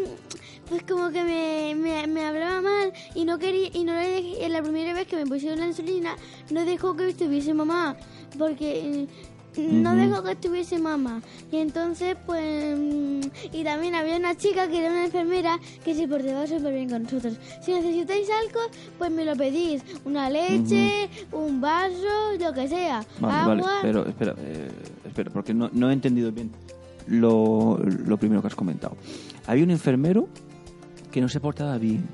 pues 0.69 0.83
como 0.85 1.11
que 1.11 1.23
me, 1.25 1.75
me, 1.75 2.07
me 2.07 2.25
hablaba 2.25 2.61
mal 2.61 2.93
y 3.15 3.25
no 3.25 3.39
quería 3.39 3.69
y 3.73 3.85
no 3.85 3.95
le 3.95 4.09
dejé, 4.09 4.49
la 4.49 4.63
primera 4.63 4.95
vez 4.95 5.07
que 5.07 5.17
me 5.17 5.27
pusieron 5.27 5.61
la 5.61 5.67
insulina 5.67 6.17
no 6.51 6.65
dejó 6.65 6.97
que 6.97 7.09
estuviese 7.09 7.55
mamá 7.55 7.97
porque 8.39 9.03
eh, 9.03 9.09
no 9.57 9.95
dejó 9.95 10.23
que 10.23 10.33
estuviese 10.33 10.79
mamá. 10.79 11.21
Y 11.51 11.59
entonces 11.59 12.17
pues 12.25 12.79
mm, 12.79 13.21
y 13.53 13.65
también 13.65 13.95
había 13.95 14.17
una 14.17 14.37
chica 14.37 14.69
que 14.69 14.79
era 14.79 14.91
una 14.91 15.05
enfermera 15.05 15.59
que 15.85 15.95
se 15.95 16.09
portaba 16.09 16.47
súper 16.47 16.75
bien 16.75 16.89
con 16.89 17.03
nosotros. 17.03 17.37
Si 17.63 17.73
necesitáis 17.73 18.29
algo 18.31 18.61
pues 18.99 19.11
me 19.11 19.25
lo 19.25 19.37
pedís. 19.37 19.83
Una 20.05 20.31
leche 20.31 21.11
un 21.33 21.61
vaso 21.61 22.33
lo 22.39 22.53
que 22.53 22.69
sea. 22.69 23.05
Vale, 23.21 23.35
agua. 23.35 23.55
vale, 23.55 23.79
pero 23.83 24.07
espera, 24.07 24.35
eh, 24.39 24.71
espera, 25.07 25.31
porque 25.31 25.53
no, 25.53 25.69
no 25.73 25.91
he 25.91 25.93
entendido 25.93 26.33
bien 26.33 26.51
lo, 27.07 27.79
lo 27.79 28.17
primero 28.17 28.41
que 28.41 28.49
has 28.49 28.55
comentado. 28.55 28.97
Había 29.47 29.65
un 29.65 29.71
enfermero 29.71 30.29
que 31.13 31.21
no 31.21 31.29
se 31.29 31.39
portaba 31.39 31.79
bien, 31.79 32.05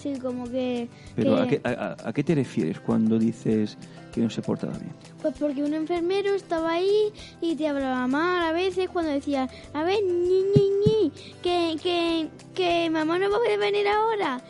sí 0.00 0.14
como 0.20 0.44
que, 0.48 0.88
pero 1.14 1.34
que- 1.36 1.42
¿a, 1.42 1.46
qué, 1.48 1.60
a- 2.08 2.12
qué 2.12 2.24
te 2.24 2.34
refieres 2.34 2.80
cuando 2.80 3.18
dices 3.18 3.76
que 4.12 4.20
no 4.22 4.30
se 4.30 4.40
portaba 4.40 4.72
bien? 4.78 4.92
Pues 5.20 5.34
porque 5.38 5.62
un 5.62 5.74
enfermero 5.74 6.34
estaba 6.34 6.72
ahí 6.72 7.12
y 7.40 7.56
te 7.56 7.66
hablaba 7.68 8.06
mal 8.06 8.42
a 8.44 8.52
veces 8.52 8.88
cuando 8.88 9.10
decía, 9.10 9.48
a 9.74 9.82
ver, 9.82 9.98
ñi, 10.02 10.42
ñi, 10.54 10.70
ñi, 10.86 11.12
que, 11.42 11.76
que, 11.82 12.28
que 12.54 12.88
mamá 12.90 13.18
no 13.18 13.28
va 13.30 13.36
a 13.36 13.40
poder 13.40 13.58
venir 13.58 13.86
ahora. 13.88 14.40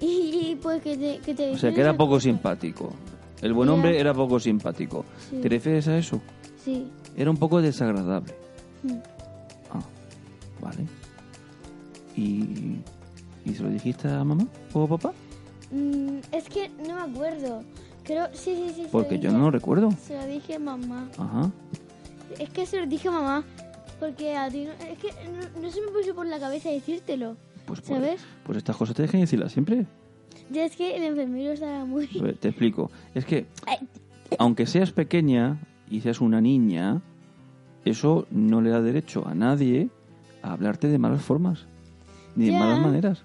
Y, 0.00 0.06
y, 0.50 0.58
pues 0.60 0.82
que 0.82 0.96
te, 0.96 1.18
que 1.18 1.32
te 1.34 1.52
O 1.52 1.56
sea, 1.58 1.72
que 1.72 1.80
era 1.80 1.96
poco 1.96 2.18
simpático. 2.20 2.92
El 3.40 3.52
buen 3.54 3.68
hombre 3.68 3.98
era 3.98 4.12
poco 4.12 4.38
simpático. 4.40 5.04
Sí. 5.30 5.36
¿Te 5.40 5.48
refieres 5.48 5.86
a 5.88 5.96
eso? 5.96 6.20
Sí. 6.64 6.86
Era 7.16 7.30
un 7.30 7.36
poco 7.36 7.62
desagradable. 7.62 8.34
Mm. 8.82 8.96
Ah, 9.70 9.80
vale. 10.60 10.86
¿Y, 12.16 12.76
¿Y 13.44 13.54
se 13.54 13.62
lo 13.62 13.70
dijiste 13.70 14.08
a 14.08 14.22
mamá 14.24 14.46
o 14.72 14.84
a 14.84 14.88
papá? 14.88 15.12
Mm, 15.70 16.18
es 16.32 16.48
que 16.48 16.68
no 16.86 16.94
me 16.94 17.12
acuerdo. 17.12 17.62
Creo, 18.04 18.26
sí, 18.32 18.54
sí, 18.56 18.72
sí. 18.74 18.86
Porque 18.90 19.16
yo 19.18 19.28
dije- 19.30 19.32
no 19.32 19.44
lo 19.44 19.50
recuerdo. 19.50 19.90
Se 19.92 20.16
lo 20.16 20.26
dije 20.26 20.56
a 20.56 20.58
mamá. 20.58 21.08
Ajá. 21.18 21.50
Es 22.38 22.50
que 22.50 22.66
se 22.66 22.80
lo 22.80 22.86
dije 22.86 23.08
a 23.08 23.12
mamá. 23.12 23.44
Porque 24.00 24.36
a 24.36 24.48
ti 24.50 24.64
no, 24.64 24.72
es 24.72 24.98
que 24.98 25.08
no, 25.30 25.62
no 25.62 25.70
se 25.70 25.80
me 25.80 25.88
puso 25.88 26.14
por 26.14 26.26
la 26.26 26.38
cabeza 26.40 26.68
decírtelo. 26.70 27.36
Pues, 27.66 27.80
pues, 27.80 27.86
¿Sabes? 28.00 28.20
pues 28.44 28.58
estas 28.58 28.76
cosas 28.76 28.96
te 28.96 29.02
dejan 29.02 29.20
decirlas 29.20 29.52
siempre. 29.52 29.86
Ya 30.50 30.64
es 30.64 30.74
que 30.76 30.96
el 30.96 31.04
enfermero 31.04 31.52
estaba 31.52 31.84
muy... 31.84 32.08
A 32.18 32.22
ver, 32.22 32.36
te 32.36 32.48
explico. 32.48 32.90
Es 33.14 33.24
que, 33.24 33.46
Ay. 33.66 33.78
aunque 34.38 34.66
seas 34.66 34.90
pequeña 34.90 35.58
y 35.88 36.00
seas 36.00 36.20
una 36.20 36.40
niña, 36.40 37.00
eso 37.84 38.26
no 38.32 38.60
le 38.60 38.70
da 38.70 38.82
derecho 38.82 39.26
a 39.26 39.34
nadie 39.34 39.88
a 40.42 40.52
hablarte 40.52 40.88
de 40.88 40.98
malas 40.98 41.22
formas, 41.22 41.66
ni 42.34 42.46
de 42.46 42.52
malas 42.58 42.80
maneras. 42.80 43.22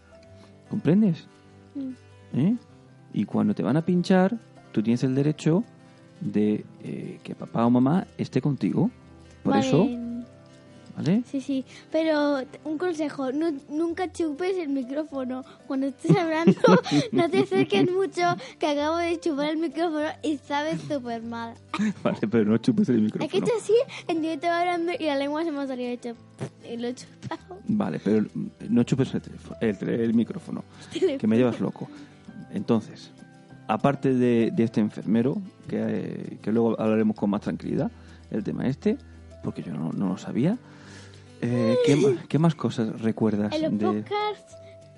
¿Comprendes? 0.70 1.28
Mm. 1.76 2.38
¿Eh? 2.38 2.56
Y 3.14 3.26
cuando 3.26 3.56
te 3.56 3.64
van 3.64 3.78
a 3.78 3.86
pinchar, 3.86 4.38
tú 4.72 4.84
tienes 4.84 5.04
el 5.04 5.16
derecho 5.16 5.64
de 6.22 6.66
eh, 6.84 7.20
que 7.24 7.36
papá 7.36 7.66
o 7.66 7.70
mamá 7.70 8.08
esté 8.18 8.42
contigo. 8.42 8.90
Por 9.44 9.54
Vale. 9.54 9.68
eso, 9.68 9.88
¿vale? 10.98 11.24
Sí, 11.32 11.40
sí, 11.40 11.64
pero 11.92 12.40
un 12.66 12.78
consejo, 12.78 13.32
no- 13.32 13.54
nunca 13.70 14.12
chupes 14.12 14.58
el 14.58 14.70
micrófono. 14.70 15.44
Cuando 15.68 15.88
estés 15.88 16.18
hablando, 16.18 16.60
no 17.14 17.30
te 17.30 17.40
acerques 17.44 17.90
mucho, 17.92 18.22
que 18.60 18.68
acabo 18.68 18.98
de 18.98 19.20
chupar 19.20 19.50
el 19.52 19.58
micrófono 19.58 20.08
y 20.24 20.38
sabes 20.40 20.82
súper 20.82 21.22
mal. 21.22 21.54
Vale, 22.04 22.28
pero 22.30 22.44
no 22.46 22.58
chupes 22.58 22.90
el 22.90 22.96
Hay 22.96 23.02
que 23.02 23.06
micrófono. 23.06 23.46
hecho 23.46 23.54
así, 23.58 23.74
en 24.08 24.22
directo 24.22 24.48
hablando 24.48 24.92
y 25.00 25.06
la 25.06 25.16
lengua 25.16 25.44
se 25.44 25.52
me 25.52 25.60
ha 25.62 25.68
salido 25.68 25.90
hecho 25.92 26.16
y 26.70 26.76
lo 26.78 26.88
he 26.88 26.96
chupado. 26.96 27.60
Vale, 27.70 28.00
pero 28.04 28.26
no 28.70 28.84
chupes 28.84 29.14
el, 29.14 29.22
teléfono- 29.22 29.58
el, 29.62 29.90
el 30.02 30.14
micrófono, 30.14 30.64
que 30.92 31.28
me 31.28 31.38
llevas 31.38 31.60
loco. 31.60 31.88
Entonces, 32.54 33.12
aparte 33.68 34.14
de, 34.14 34.52
de 34.52 34.64
este 34.64 34.80
enfermero, 34.80 35.38
que, 35.68 35.78
eh, 35.88 36.38
que 36.42 36.52
luego 36.52 36.80
hablaremos 36.80 37.16
con 37.16 37.30
más 37.30 37.42
tranquilidad, 37.42 37.92
el 38.32 38.44
tema 38.44 38.68
este, 38.68 38.98
porque 39.44 39.62
yo 39.62 39.74
no, 39.74 39.92
no 39.92 40.08
lo 40.08 40.18
sabía, 40.18 40.58
eh, 41.42 41.78
¿qué, 42.28 42.40
más 42.40 42.56
cosas 42.56 43.02
recuerdas 43.02 43.54
En 43.56 43.62
los 43.64 43.78
de...? 43.78 43.86
podcasts 44.04 44.56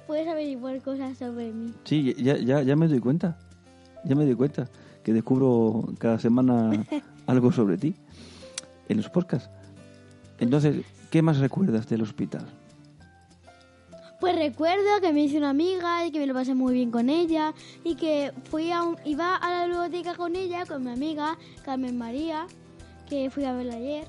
puedes 0.08 0.28
averiguar 0.28 0.82
cosas 0.82 1.18
sobre 1.18 1.52
mí. 1.52 1.72
Sí, 1.84 2.14
ya, 2.18 2.38
ya, 2.38 2.62
ya 2.62 2.76
me 2.76 2.88
doy 2.88 3.00
cuenta, 3.00 3.38
ya 4.04 4.16
me 4.16 4.26
doy 4.26 4.36
cuenta, 4.36 4.68
que 5.04 5.14
descubro 5.14 5.94
cada 6.00 6.20
semana 6.20 6.72
algo 7.28 7.52
sobre 7.52 7.78
ti 7.78 7.96
en 8.88 8.98
los 8.98 9.10
podcasts. 9.10 9.50
Entonces, 10.40 10.84
¿qué 11.12 11.22
más 11.22 11.38
recuerdas 11.38 11.88
del 11.88 12.02
hospital? 12.02 12.46
Pues 14.20 14.36
recuerdo 14.36 15.00
que 15.02 15.14
me 15.14 15.22
hice 15.24 15.38
una 15.38 15.52
amiga 15.52 16.06
y 16.06 16.12
que 16.12 16.20
me 16.20 16.26
lo 16.28 16.34
pasé 16.34 16.54
muy 16.54 16.74
bien 16.74 16.92
con 16.92 17.10
ella 17.10 17.54
y 17.86 17.96
que 17.96 18.34
fui 18.50 18.72
a 18.72 18.84
un- 18.84 18.98
iba 19.06 19.36
a 19.36 19.50
la 19.50 19.66
biblioteca 19.66 20.16
con 20.16 20.36
ella, 20.36 20.66
con 20.66 20.84
mi 20.84 20.92
amiga 20.92 21.38
Carmen 21.64 21.98
María, 21.98 22.46
que 23.10 23.30
fui 23.30 23.46
a 23.46 23.54
verla 23.54 23.76
ayer. 23.76 24.08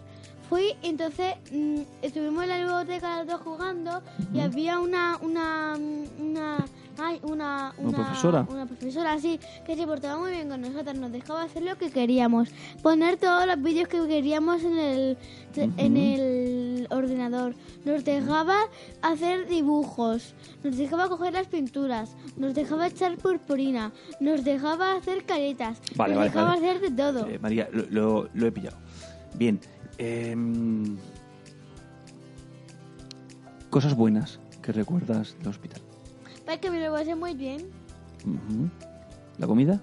Fui, 0.50 0.74
entonces 0.82 1.34
mm, 1.52 1.80
estuvimos 2.02 2.42
en 2.42 2.48
la 2.48 2.58
biblioteca 2.58 3.18
los 3.18 3.26
dos 3.28 3.40
jugando 3.40 4.02
y 4.34 4.40
había 4.40 4.80
una, 4.80 5.16
una, 5.22 5.78
una, 6.18 6.56
ah, 6.56 6.64
may- 6.98 7.20
una, 7.22 7.72
¿Una 7.78 7.96
profesora? 7.96 8.46
Una 8.50 8.66
profesora, 8.66 9.16
sí, 9.20 9.38
que 9.64 9.76
se 9.76 9.86
portaba 9.86 10.18
muy 10.20 10.32
bien 10.32 10.48
con 10.48 10.60
nosotros. 10.60 10.96
Nos 10.96 11.12
dejaba 11.12 11.44
hacer 11.44 11.62
lo 11.62 11.78
que 11.78 11.90
queríamos. 11.92 12.48
Poner 12.82 13.16
todos 13.16 13.46
los 13.46 13.62
vídeos 13.62 13.86
que 13.86 14.04
queríamos 14.08 14.64
en 14.64 14.76
el, 14.76 15.18
en 15.54 15.96
el 15.96 16.86
ordenador. 16.90 17.54
Nos 17.84 18.04
dejaba 18.04 18.56
hacer 19.02 19.46
dibujos. 19.46 20.34
Nos 20.64 20.76
dejaba 20.76 21.08
coger 21.08 21.32
las 21.32 21.46
pinturas. 21.46 22.10
Nos 22.36 22.54
dejaba 22.54 22.88
echar 22.88 23.16
purpurina. 23.18 23.92
Nos 24.18 24.42
dejaba 24.42 24.94
hacer 24.96 25.24
caretas. 25.24 25.78
Vale, 25.94 26.14
nos 26.14 26.18
vale, 26.18 26.30
dejaba 26.30 26.48
vale. 26.56 26.68
hacer 26.70 26.80
de 26.90 26.90
todo. 26.90 27.26
Eh, 27.28 27.38
María, 27.40 27.68
lo, 27.72 27.84
lo- 27.88 28.28
lo 28.34 28.46
he 28.48 28.50
pillado. 28.50 28.76
Bien. 29.34 29.60
Em, 30.00 30.96
cosas 33.68 33.94
buenas 33.94 34.40
que 34.62 34.72
recuerdas 34.72 35.36
del 35.38 35.48
hospital. 35.48 35.82
Para 36.46 36.58
que 36.58 36.70
me 36.70 36.80
lo 36.84 36.92
pasé 36.92 37.14
muy 37.14 37.34
bien. 37.34 37.66
¿La 39.38 39.46
comida? 39.46 39.80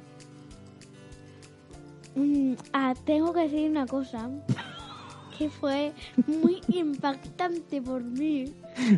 Mm, 2.16 2.54
ah, 2.74 2.94
tengo 3.06 3.32
que 3.32 3.42
decir 3.42 3.70
una 3.70 3.86
cosa 3.86 4.30
que 5.38 5.50
fue 5.50 5.94
muy 6.26 6.62
impactante 6.68 7.80
por 7.82 8.04
mí. 8.04 8.54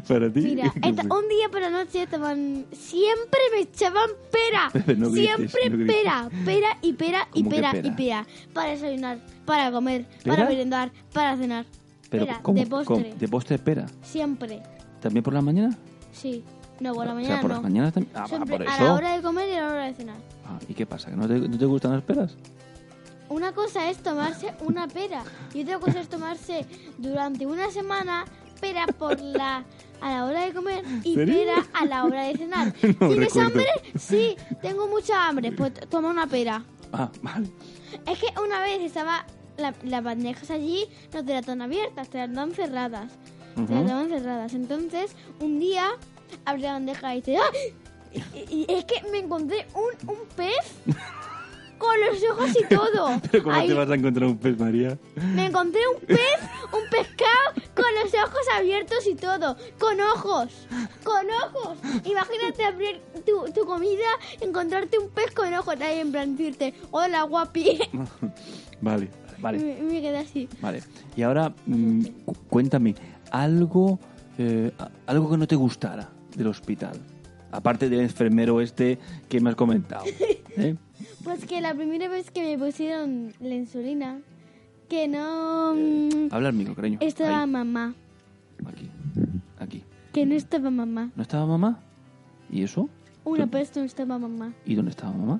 Para 0.08 0.32
ti. 0.32 0.40
Mira, 0.42 0.74
¿qué 0.82 0.90
esta- 0.90 1.04
un 1.04 1.28
día 1.28 1.50
por 1.52 1.60
la 1.62 1.70
noche 1.70 2.04
estaban 2.04 2.66
siempre 2.72 3.40
me 3.54 3.62
echaban 3.62 4.10
pera, 4.32 4.72
No 4.98 5.12
grites, 5.12 5.52
siempre 5.52 5.70
no 5.70 5.86
pera, 5.86 6.30
pera 6.46 6.78
y 6.82 6.94
pera 6.94 7.28
y 7.34 7.40
¿Cómo 7.44 7.50
que 7.50 7.56
pera, 7.58 7.72
pera? 7.74 7.88
y 7.88 7.92
pera 7.92 8.26
para 8.54 8.70
desayunar, 8.72 9.20
para 9.50 9.72
comer, 9.72 10.06
¿Pera? 10.24 10.36
para 10.36 10.50
merendar, 10.50 10.91
para 11.13 11.36
cenar. 11.38 11.65
Pero, 12.10 12.25
pera, 12.25 12.39
¿cómo? 12.41 12.60
de 12.60 12.65
postre, 12.68 12.86
¿Cómo? 13.03 13.15
¿De 13.20 13.27
postre 13.27 13.60
pera? 13.60 13.86
siempre, 14.01 14.62
¿También 15.01 15.24
por 15.24 15.34
la 15.34 15.41
mañana? 15.41 15.77
sí. 16.12 16.44
No, 16.82 16.94
por 16.94 17.06
la 17.08 17.12
o 17.12 17.15
mañana 17.15 17.34
sea, 17.36 17.41
por 17.41 17.50
no. 17.50 17.56
las 17.56 17.63
mañanas 17.63 17.94
también. 17.94 18.15
Ah, 18.15 18.25
Siempre 18.25 18.58
por 18.58 18.65
a 18.70 18.74
eso. 18.74 18.84
la 18.86 18.94
hora 18.94 19.13
de 19.18 19.22
comer 19.22 19.50
y 19.50 19.51
a 19.51 19.62
la 19.63 19.68
hora 19.70 19.84
de 19.84 19.94
cenar. 19.96 20.15
Ah, 20.46 20.58
¿Y 20.65 20.74
qué 20.74 20.86
pasa? 20.86 21.10
¿Que 21.10 21.18
no 21.18 21.27
te, 21.27 21.34
no 21.38 21.58
te 21.58 21.65
gustan 21.65 21.91
las 21.91 22.03
peras? 22.03 22.38
Una 23.27 23.51
cosa 23.51 23.89
es 23.89 23.98
tomarse 23.98 24.53
una 24.62 24.88
pera 24.88 25.24
y 25.53 25.63
otra 25.63 25.77
cosa 25.79 26.00
es 26.00 26.08
tomarse 26.08 26.65
durante 26.98 27.46
una 27.46 27.70
semana 27.70 28.24
pera 28.62 28.86
por 28.88 29.20
la 29.20 29.65
a 30.00 30.10
la 30.10 30.24
hora 30.24 30.46
de 30.46 30.53
comer 30.53 30.86
y 31.03 31.15
¿Serio? 31.15 31.34
pera 31.36 31.68
a 31.74 31.86
la 31.86 32.06
hora 32.06 32.24
de 32.24 32.38
cenar. 32.38 32.68
No 32.82 33.08
¿Tienes 33.10 33.18
recuerdo. 33.27 33.41
hambre? 33.50 33.65
Sí, 34.00 34.38
tengo 34.62 34.88
mucha 34.88 35.27
hambre. 35.27 35.51
Pues 35.51 35.74
toma 35.89 36.10
una 36.10 36.27
pera. 36.27 36.63
Ah, 36.94 37.10
vale. 37.22 37.50
Es 38.08 38.20
que 38.20 38.27
una 38.41 38.62
vez 38.62 38.79
estaba 38.82 39.25
la- 39.60 39.74
las 39.84 40.04
bandejas 40.04 40.50
allí, 40.51 40.86
no 41.13 41.24
te 41.24 41.34
las 41.34 41.46
dan 41.46 41.62
abiertas, 41.62 42.10
te 42.10 42.18
las 42.20 42.34
dan 42.34 42.51
cerradas. 42.54 43.12
Te 43.68 43.74
las 43.74 43.88
daban 43.88 44.10
cerradas. 44.10 44.54
Entonces, 44.54 45.12
un 45.42 45.60
día 45.60 45.89
abre 46.46 46.62
la 46.62 46.74
bandeja 46.74 47.13
y 47.16 47.18
dice, 47.22 47.38
¡ah! 47.38 47.51
Y, 48.13 48.66
y 48.66 48.66
es 48.74 48.86
que 48.86 49.01
me 49.12 49.20
encontré 49.20 49.68
un, 49.75 50.10
un 50.10 50.20
pez 50.36 50.74
con 51.78 51.94
los 52.01 52.24
ojos 52.32 52.50
y 52.60 52.66
todo. 52.74 53.22
Pero 53.32 53.44
¿cómo 53.44 53.56
Ahí. 53.56 53.68
te 53.68 53.74
vas 53.74 53.89
a 53.89 53.96
encontrar 53.96 54.30
un 54.30 54.38
pez, 54.38 54.58
María? 54.58 54.98
Me 55.36 55.46
encontré 55.48 55.82
un 55.94 56.01
pez, 56.06 56.39
un 56.74 56.89
pescado 56.89 57.54
con 57.75 57.86
los 58.01 58.13
ojos 58.13 58.42
abiertos 58.58 59.06
y 59.08 59.16
todo, 59.16 59.56
con 59.78 60.00
ojos, 60.01 60.68
con 61.04 61.25
ojos. 61.30 61.78
Imagínate 62.06 62.63
abrir 62.66 63.01
tu, 63.25 63.51
tu 63.54 63.66
comida, 63.66 64.08
encontrarte 64.42 64.98
un 65.00 65.10
pez 65.10 65.32
con 65.32 65.54
ojos 65.54 65.75
ahí 65.82 66.00
en 66.00 66.12
plan 66.12 66.36
decirte, 66.36 66.74
hola 66.92 67.24
guapi. 67.24 67.80
Vale, 68.82 69.10
vale. 69.41 69.58
Me, 69.60 69.81
me 69.93 70.01
quedé 70.01 70.17
así. 70.17 70.48
Vale. 70.62 70.81
Y 71.15 71.22
ahora, 71.24 71.53
mm, 71.65 72.01
cu- 72.25 72.36
cuéntame, 72.50 72.96
algo, 73.31 74.00
eh, 74.38 74.72
algo 75.08 75.29
que 75.31 75.38
no 75.38 75.48
te 75.48 75.55
gustara 75.55 76.10
del 76.36 76.48
hospital. 76.48 76.98
Aparte 77.51 77.89
del 77.89 78.01
enfermero 78.01 78.62
este 78.62 79.00
que 79.27 79.39
me 79.41 79.50
has 79.50 79.55
comentado. 79.55 80.05
¿eh? 80.58 80.75
Pues 81.24 81.46
que 81.46 81.62
la 81.62 81.74
primera 81.74 82.08
vez 82.08 82.29
que 82.31 82.43
me 82.43 82.63
pusieron 82.63 83.34
la 83.39 83.55
insulina, 83.55 84.19
que 84.88 85.08
no 85.08 85.74
mm, 85.75 86.27
Habla 86.31 86.50
al 86.50 86.53
micro, 86.55 86.75
cariño. 86.75 86.98
estaba 87.01 87.41
Ahí, 87.43 87.50
mamá, 87.50 87.93
aquí, 88.65 88.89
aquí. 89.60 89.84
que 90.13 90.25
no 90.25 90.36
estaba 90.36 90.69
mamá. 90.69 91.12
¿No 91.15 91.24
estaba 91.24 91.46
mamá? 91.46 91.79
¿Y 92.51 92.63
eso? 92.63 92.89
Una 93.25 93.46
vez 93.46 93.75
no 93.75 93.84
estaba 93.84 94.17
mamá. 94.17 94.53
¿Y 94.65 94.75
dónde 94.75 94.91
estaba 94.91 95.12
mamá? 95.13 95.39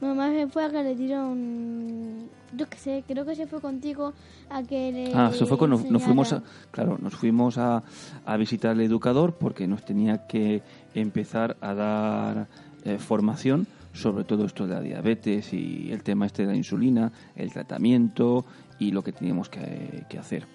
Mamá 0.00 0.30
se 0.30 0.46
fue 0.48 0.64
a 0.64 0.70
que 0.70 0.82
le 0.82 0.94
dieron, 0.96 2.28
yo 2.56 2.68
qué 2.68 2.76
sé, 2.78 3.04
creo 3.06 3.24
que 3.24 3.34
se 3.34 3.46
fue 3.46 3.60
contigo 3.60 4.12
a 4.50 4.62
que 4.62 4.92
le 4.92 5.12
Ah, 5.14 5.30
se 5.32 5.46
fue 5.46 5.56
con, 5.58 5.70
nos, 5.70 5.84
nos 5.90 6.02
fuimos 6.02 6.32
a, 6.32 6.42
claro, 6.70 6.98
nos 7.00 7.14
fuimos 7.14 7.58
a, 7.58 7.82
a 8.26 8.36
visitar 8.36 8.72
al 8.72 8.80
educador 8.80 9.34
porque 9.34 9.66
nos 9.66 9.84
tenía 9.84 10.26
que 10.26 10.62
empezar 10.94 11.56
a 11.60 11.74
dar 11.74 12.46
eh, 12.84 12.98
formación 12.98 13.66
sobre 13.94 14.24
todo 14.24 14.46
esto 14.46 14.66
de 14.66 14.74
la 14.74 14.80
diabetes 14.80 15.52
y 15.52 15.90
el 15.92 16.02
tema 16.02 16.24
este 16.26 16.42
de 16.42 16.48
la 16.48 16.56
insulina, 16.56 17.12
el 17.36 17.52
tratamiento 17.52 18.44
y 18.78 18.90
lo 18.90 19.02
que 19.04 19.12
teníamos 19.12 19.48
que, 19.50 20.04
que 20.08 20.18
hacer. 20.18 20.46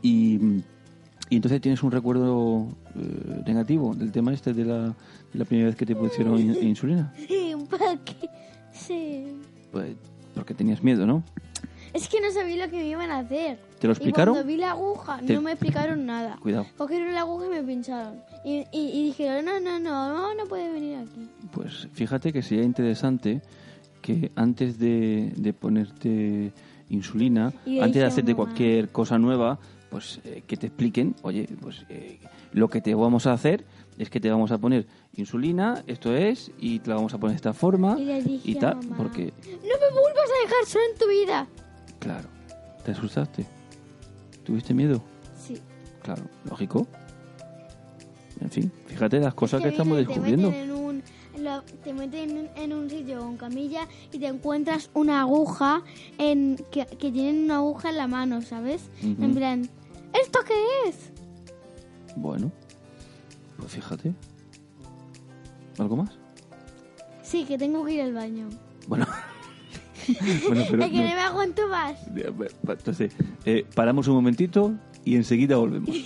Y, 0.00 0.38
y 1.28 1.36
entonces 1.36 1.60
tienes 1.60 1.82
un 1.82 1.90
recuerdo 1.92 2.66
eh, 2.96 3.42
negativo 3.46 3.94
del 3.94 4.10
tema 4.10 4.32
este 4.32 4.52
de 4.54 4.64
la, 4.64 4.86
de 4.88 4.94
la 5.38 5.44
primera 5.44 5.68
vez 5.68 5.76
que 5.76 5.84
te 5.86 5.94
pusieron 5.94 6.38
in- 6.40 6.56
insulina. 6.62 7.12
Sí, 7.28 7.52
un 7.54 7.66
paquete. 7.66 8.28
Sí. 8.72 9.36
Pues 9.70 9.94
porque 10.34 10.54
tenías 10.54 10.82
miedo, 10.82 11.06
¿no? 11.06 11.22
Es 11.92 12.08
que 12.08 12.20
no 12.22 12.30
sabía 12.30 12.64
lo 12.64 12.70
que 12.70 12.78
me 12.78 12.86
iban 12.86 13.10
a 13.10 13.18
hacer. 13.18 13.58
¿Te 13.78 13.86
lo 13.86 13.92
explicaron? 13.92 14.32
Y 14.34 14.36
cuando 14.36 14.48
vi 14.52 14.56
la 14.56 14.70
aguja, 14.70 15.20
Te- 15.26 15.34
no 15.34 15.42
me 15.42 15.52
explicaron 15.52 16.06
nada. 16.06 16.36
Cuidado. 16.40 16.66
Cogieron 16.78 17.12
la 17.12 17.20
aguja 17.20 17.46
y 17.46 17.48
me 17.50 17.62
pincharon. 17.62 18.14
Y, 18.44 18.64
y, 18.72 18.80
y 18.94 19.04
dijeron, 19.04 19.44
no, 19.44 19.60
no, 19.60 19.78
no, 19.78 20.08
no, 20.08 20.34
no 20.34 20.44
puede 20.46 20.72
venir 20.72 20.96
aquí. 20.98 21.28
Pues 21.52 21.88
fíjate 21.92 22.32
que 22.32 22.40
sería 22.42 22.64
interesante 22.64 23.42
que 24.00 24.32
antes 24.36 24.78
de, 24.78 25.32
de 25.36 25.52
ponerte 25.52 26.52
insulina, 26.92 27.52
antes 27.66 27.94
de 27.94 28.04
a 28.04 28.06
hacerte 28.08 28.32
mamá. 28.34 28.44
cualquier 28.44 28.88
cosa 28.90 29.18
nueva, 29.18 29.58
pues 29.90 30.20
eh, 30.24 30.42
que 30.46 30.56
te 30.56 30.68
expliquen, 30.68 31.14
oye, 31.22 31.48
pues 31.60 31.84
eh, 31.88 32.18
lo 32.52 32.68
que 32.68 32.80
te 32.80 32.94
vamos 32.94 33.26
a 33.26 33.32
hacer 33.32 33.64
es 33.98 34.08
que 34.08 34.20
te 34.20 34.30
vamos 34.30 34.52
a 34.52 34.58
poner 34.58 34.86
insulina, 35.16 35.82
esto 35.86 36.14
es, 36.14 36.50
y 36.58 36.78
te 36.78 36.90
la 36.90 36.96
vamos 36.96 37.12
a 37.14 37.18
poner 37.18 37.32
de 37.32 37.36
esta 37.36 37.52
forma 37.52 37.96
Y 37.98 38.04
le 38.04 38.22
dije 38.22 38.50
y 38.52 38.56
a 38.56 38.60
tal, 38.60 38.76
mamá, 38.76 38.96
porque, 38.96 39.32
No 39.42 39.50
me 39.52 40.00
vuelvas 40.00 40.30
a 40.30 40.42
dejar 40.48 40.66
solo 40.66 40.84
en 40.92 40.98
tu 40.98 41.08
vida. 41.08 41.46
claro, 41.98 42.28
te 42.84 42.92
asustaste, 42.92 43.46
tuviste 44.44 44.72
miedo, 44.74 45.02
Sí. 45.36 45.58
claro, 46.02 46.22
lógico. 46.48 46.86
En 48.40 48.50
fin, 48.50 48.72
fíjate 48.86 49.20
las 49.20 49.34
cosas 49.34 49.60
Es 49.60 49.64
que, 49.66 49.68
estamos 49.70 49.96
descubriendo. 49.98 50.50
Lo- 51.42 51.62
te 51.62 51.92
meten 51.92 52.30
en, 52.30 52.38
un- 52.38 52.48
en 52.56 52.72
un 52.72 52.90
sitio 52.90 53.18
con 53.20 53.36
camilla 53.36 53.86
y 54.12 54.18
te 54.18 54.26
encuentras 54.26 54.90
una 54.94 55.20
aguja 55.22 55.82
en 56.18 56.56
que, 56.70 56.86
que 56.86 57.10
tienen 57.10 57.44
una 57.44 57.56
aguja 57.56 57.90
en 57.90 57.96
la 57.96 58.06
mano, 58.08 58.42
¿sabes? 58.42 58.82
Ujú. 59.02 59.22
En 59.24 59.34
plan, 59.34 59.68
¿esto 60.20 60.40
qué 60.46 60.54
es? 60.88 60.96
Bueno, 62.16 62.50
pues 63.58 63.72
fíjate. 63.72 64.12
¿Algo 65.78 65.96
más? 65.96 66.10
Sí, 67.22 67.44
que 67.44 67.56
tengo 67.58 67.84
que 67.84 67.92
ir 67.94 68.02
al 68.02 68.12
baño. 68.12 68.48
Bueno, 68.86 69.06
bueno 70.48 70.64
pero 70.70 70.84
es 70.84 70.90
que 70.90 70.96
no. 70.98 71.02
me 71.04 71.12
aguanto 71.20 71.68
más. 71.68 71.96
Entonces, 72.68 73.12
eh, 73.46 73.64
paramos 73.74 74.06
un 74.08 74.14
momentito 74.14 74.72
y 75.04 75.16
enseguida 75.16 75.56
volvemos. 75.56 75.90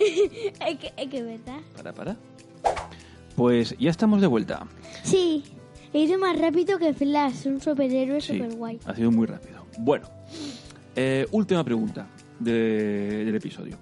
Es 0.00 0.78
que, 0.78 0.92
es 0.96 1.08
que, 1.08 1.22
¿verdad? 1.24 1.58
Para, 1.76 1.92
para. 1.92 2.16
Pues 3.38 3.76
ya 3.78 3.90
estamos 3.90 4.20
de 4.20 4.26
vuelta. 4.26 4.66
Sí, 5.04 5.44
he 5.92 6.00
ido 6.00 6.18
más 6.18 6.36
rápido 6.40 6.76
que 6.76 6.92
Flash, 6.92 7.46
un 7.46 7.60
superhéroe 7.60 8.20
Sí, 8.20 8.32
super 8.32 8.52
guay. 8.56 8.80
ha 8.84 8.96
sido 8.96 9.12
muy 9.12 9.28
rápido. 9.28 9.64
Bueno, 9.78 10.08
eh, 10.96 11.24
última 11.30 11.62
pregunta 11.62 12.08
de- 12.40 13.22
del 13.24 13.36
episodio. 13.36 13.76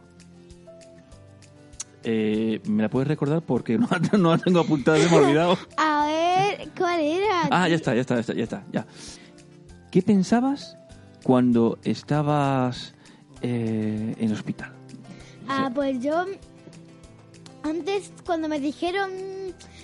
Eh, 2.05 2.61
¿Me 2.67 2.83
la 2.83 2.91
puedes 2.91 3.09
recordar? 3.09 3.41
Porque 3.41 3.79
no, 3.79 3.89
no 4.19 4.37
la 4.37 4.39
tengo 4.39 4.61
apuntada, 4.61 4.99
se 4.99 5.09
me 5.09 5.17
ha 5.17 5.21
olvidado. 5.21 5.59
A 5.79 6.05
ver, 6.07 6.69
¿cuál 6.77 7.01
era? 7.01 7.49
Ah, 7.51 7.67
ya 7.67 7.77
está, 7.77 7.95
ya 7.95 8.03
está, 8.03 8.17
ya 8.17 8.21
está, 8.21 8.35
ya 8.35 8.43
está, 8.45 8.65
ya. 8.71 8.87
¿Qué 9.91 10.03
pensabas 10.03 10.77
cuando 11.23 11.79
estabas 11.83 12.93
eh, 13.41 14.15
en 14.19 14.27
el 14.27 14.33
hospital? 14.35 14.73
Ah, 15.49 15.71
pues 15.75 15.99
yo 16.03 16.27
antes 17.67 18.13
cuando 18.25 18.49
me 18.49 18.61
dijeron, 18.61 19.11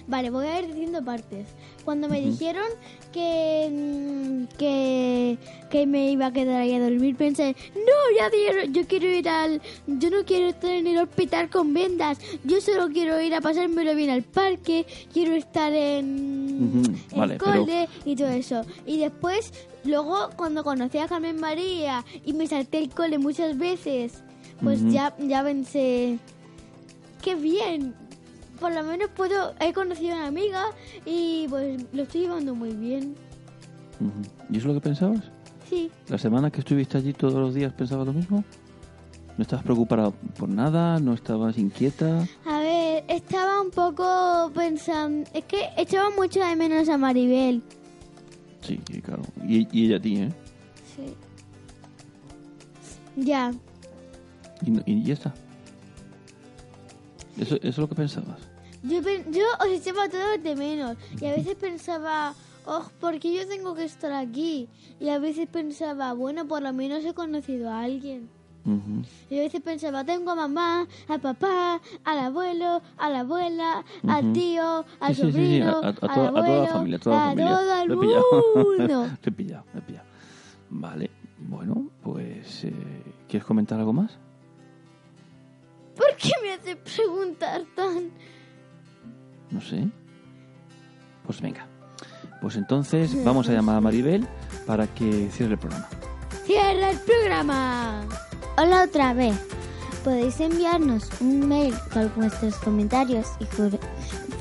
vale, 0.07 0.31
voy 0.31 0.47
a 0.47 0.61
ir 0.61 0.68
diciendo 0.68 1.05
partes. 1.05 1.49
Cuando 1.85 2.09
me 2.09 2.21
dijeron 2.21 2.66
que, 3.12 3.68
mm, 3.71 4.57
que 4.57 5.38
que 5.71 5.87
me 5.87 6.11
iba 6.11 6.27
a 6.27 6.33
quedar 6.33 6.61
ahí 6.61 6.75
a 6.75 6.81
dormir, 6.81 7.16
pensé, 7.16 7.57
no, 7.75 8.16
ya 8.16 8.29
dieron, 8.29 8.75
yo 8.75 8.87
quiero 8.87 9.09
ir 9.09 9.27
al, 9.27 9.62
yo 9.87 10.11
no 10.11 10.23
quiero 10.27 10.49
estar 10.49 10.71
en 10.71 10.87
el 10.87 10.99
hospital 10.99 11.49
con 11.49 11.73
vendas, 11.73 12.18
yo 12.45 12.61
solo 12.61 12.88
quiero 12.92 13.18
ir 13.23 13.35
a 13.35 13.40
pasármelo 13.40 13.95
bien 13.95 14.11
al 14.11 14.23
parque, 14.23 14.87
quiero 15.14 15.35
estar 15.35 15.73
en 15.73 16.59
Ujú, 16.59 16.92
el 17.12 17.18
vale, 17.18 17.38
cole 17.38 17.88
y 18.05 18.16
todo 18.16 18.29
eso. 18.29 18.66
Y 18.87 18.99
después, 18.99 19.53
luego 19.85 20.29
cuando 20.37 20.62
conocí 20.62 20.99
a 20.99 21.09
Carmen 21.09 21.40
María 21.40 22.05
y 22.25 22.35
me 22.35 22.47
salté 22.47 22.79
el 22.79 22.90
cole 22.90 23.16
muchas 23.16 23.57
veces, 23.57 24.23
pues 24.62 24.85
ya, 24.92 25.16
ya 25.18 25.42
pensé, 25.42 26.18
qué 27.22 27.35
bien, 27.35 27.94
por 28.61 28.74
lo 28.74 28.82
menos 28.82 29.08
puedo, 29.11 29.54
he 29.61 29.72
conocido 29.72 30.14
a 30.14 30.18
una 30.18 30.26
amiga 30.26 30.64
y 31.06 31.46
pues 31.48 31.85
lo 31.92 32.02
estoy 32.02 32.22
llevando 32.22 32.54
muy 32.54 32.72
bien. 32.74 33.14
¿Y 34.50 34.58
eso 34.58 34.68
es 34.68 34.74
lo 34.74 34.74
que 34.74 34.80
pensabas? 34.80 35.22
Sí. 35.70 35.90
¿La 36.08 36.18
semana 36.18 36.50
que 36.50 36.61
estuviste 36.61 36.98
allí 36.98 37.12
todos 37.12 37.35
los 37.35 37.54
días 37.54 37.72
pensabas 37.72 38.06
lo 38.06 38.12
mismo? 38.12 38.44
¿No 39.38 39.42
estabas 39.42 39.64
preocupada 39.64 40.11
por 40.11 40.48
nada? 40.48 40.98
¿No 40.98 41.14
estabas 41.14 41.56
inquieta? 41.56 42.28
A 42.44 42.58
ver, 42.58 43.04
estaba 43.08 43.62
un 43.62 43.70
poco 43.70 44.50
pensando, 44.54 45.28
es 45.32 45.44
que 45.44 45.70
echaba 45.78 46.11
mucho 46.11 46.40
de 46.40 46.54
menos 46.54 46.88
a 46.88 46.98
Maribel. 46.98 47.62
Sí, 48.61 48.76
claro. 48.76 49.22
Y, 49.46 49.66
y 49.72 49.87
ella 49.87 49.96
a 49.96 50.00
ti, 50.00 50.16
¿eh? 50.16 50.28
Sí. 50.94 51.14
Ya. 53.16 53.52
Y, 54.66 54.92
y 54.92 55.02
ya 55.04 55.14
está. 55.14 55.35
Eso, 57.38 57.57
eso 57.57 57.68
es 57.68 57.79
lo 57.79 57.88
que 57.88 57.95
pensabas. 57.95 58.38
Yo, 58.83 59.01
yo 59.31 59.45
os 59.61 59.66
echaba 59.68 60.05
a 60.05 60.09
todos 60.09 60.42
de 60.42 60.57
menos 60.57 60.97
y 61.21 61.27
a 61.27 61.31
veces 61.33 61.55
pensaba, 61.55 62.35
oh, 62.66 62.85
¿por 63.01 63.18
qué 63.21 63.33
yo 63.35 63.47
tengo 63.47 63.75
que 63.75 63.85
estar 63.85 64.12
aquí? 64.12 64.68
Y 65.01 65.09
a 65.09 65.18
veces 65.18 65.49
pensaba, 65.49 66.12
bueno, 66.14 66.47
por 66.47 66.62
lo 66.62 66.73
menos 66.73 67.05
he 67.05 67.14
conocido 67.14 67.71
a 67.71 67.83
alguien. 67.83 68.29
Ujú. 68.64 69.03
Y 69.31 69.38
a 69.38 69.42
veces 69.42 69.61
pensaba, 69.61 70.05
tengo 70.05 70.31
a 70.33 70.35
mamá, 70.37 70.87
a 71.09 71.18
papá, 71.18 71.81
al 72.05 72.18
abuelo, 72.18 72.81
a 72.97 73.11
la 73.11 73.21
abuela, 73.21 73.85
al 74.07 74.25
Ujú. 74.27 74.33
tío, 74.35 74.85
al 75.01 75.14
Sí, 75.16 75.23
sí, 75.23 75.33
sí, 75.33 75.33
sí, 75.33 75.33
sobrino, 75.33 75.68
a, 75.68 75.73
a- 75.73 75.79
a 75.79 75.88
al 75.88 75.95
toda, 75.95 76.09
a 76.09 76.11
toda 76.11 76.29
la 76.29 76.29
abuelo, 76.29 76.66
familia, 76.73 76.97
a 77.05 77.09
la 77.09 77.21
familia. 77.21 77.49
todo 77.57 77.83
el 77.83 77.88
Lo 77.88 77.95
he 77.95 77.99
pillado. 77.99 78.25
mundo. 78.55 79.07
Lo 79.23 79.29
he 79.29 79.33
pillado, 79.33 79.64
lo 79.73 79.79
he 79.79 79.83
pillado. 79.83 80.07
Vale, 80.71 81.11
bueno, 81.38 81.87
pues... 82.03 82.64
eh, 82.64 82.73
¿Quieres 83.29 83.47
comentar 83.47 83.79
algo 83.79 83.92
más? 83.92 84.18
¿Por 86.22 86.30
qué 86.30 86.37
me 86.40 86.52
hace 86.52 86.76
preguntar 86.76 87.62
tan...? 87.74 88.12
No 89.50 89.61
sé. 89.61 89.88
Pues 91.26 91.40
venga. 91.40 91.66
Pues 92.40 92.54
entonces 92.54 93.24
vamos 93.24 93.48
a 93.48 93.52
llamar 93.52 93.74
a 93.76 93.80
Maribel 93.80 94.28
para 94.64 94.87
que 94.87 95.28
cierre 95.30 95.54
el 95.54 95.58
programa. 95.58 95.88
¡Cierra 96.44 96.90
el 96.90 96.98
programa! 96.98 98.04
Hola 98.56 98.85
otra 98.85 99.14
vez. 99.14 99.35
Podéis 100.04 100.38
enviarnos 100.40 101.08
un 101.20 101.48
mail 101.48 101.74
con 101.92 102.12
vuestros 102.14 102.54
comentarios 102.56 103.26
y 103.40 103.46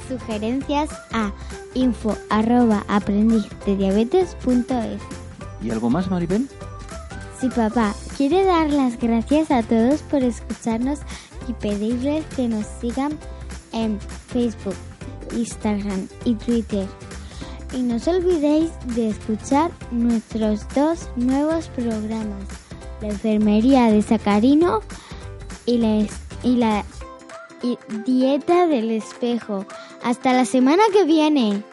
sugerencias 0.08 0.92
a 1.14 1.32
info 1.74 2.16
arroba 2.30 2.86
aprendizdediabetes.es. 2.90 5.02
¿Y 5.64 5.72
algo 5.72 5.90
más, 5.90 6.12
Maribel? 6.12 6.48
Si 7.40 7.50
papá 7.50 7.96
quiere 8.18 8.44
dar 8.44 8.70
las 8.70 9.00
gracias 9.00 9.50
a 9.50 9.64
todos 9.64 10.04
por 10.04 10.22
escucharnos 10.24 11.00
y 11.48 11.54
pedirles 11.54 12.26
que 12.36 12.48
nos 12.48 12.66
sigan 12.80 13.18
en 13.72 14.00
Facebook, 14.28 14.76
Instagram 15.36 16.08
y 16.26 16.36
Twitter. 16.36 16.88
Y 17.74 17.84
no 17.84 17.96
os 17.96 18.08
olvidéis 18.08 18.72
de 18.96 19.10
escuchar 19.10 19.72
nuestros 19.92 20.68
dos 20.76 21.10
nuevos 21.16 21.68
programas, 21.70 22.44
la 23.02 23.10
enfermería 23.10 23.92
de 23.92 24.02
Sacarino 24.02 24.82
y 25.66 25.78
la, 25.78 26.06
y 26.44 26.56
la 26.58 26.84
dieta 28.06 28.68
del 28.68 28.92
espejo. 28.92 29.66
Hasta 30.04 30.34
la 30.34 30.46
semana 30.46 30.84
que 30.92 31.06
viene. 31.06 31.64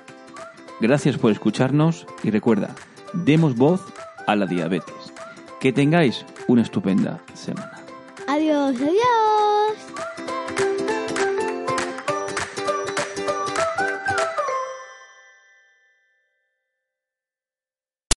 Gracias 0.81 1.19
por 1.19 1.33
escucharnos 1.33 2.07
y 2.23 2.31
recuerda, 2.31 2.75
demos 3.13 3.57
voz 3.57 3.81
a 4.27 4.37
la 4.37 4.47
diabetes. 4.47 4.95
Que 5.59 5.73
tengáis 5.73 6.25
una 6.47 6.63
estupenda 6.63 7.21
semana. 7.35 7.78
Adiós, 8.29 8.77
adiós. 8.77 9.88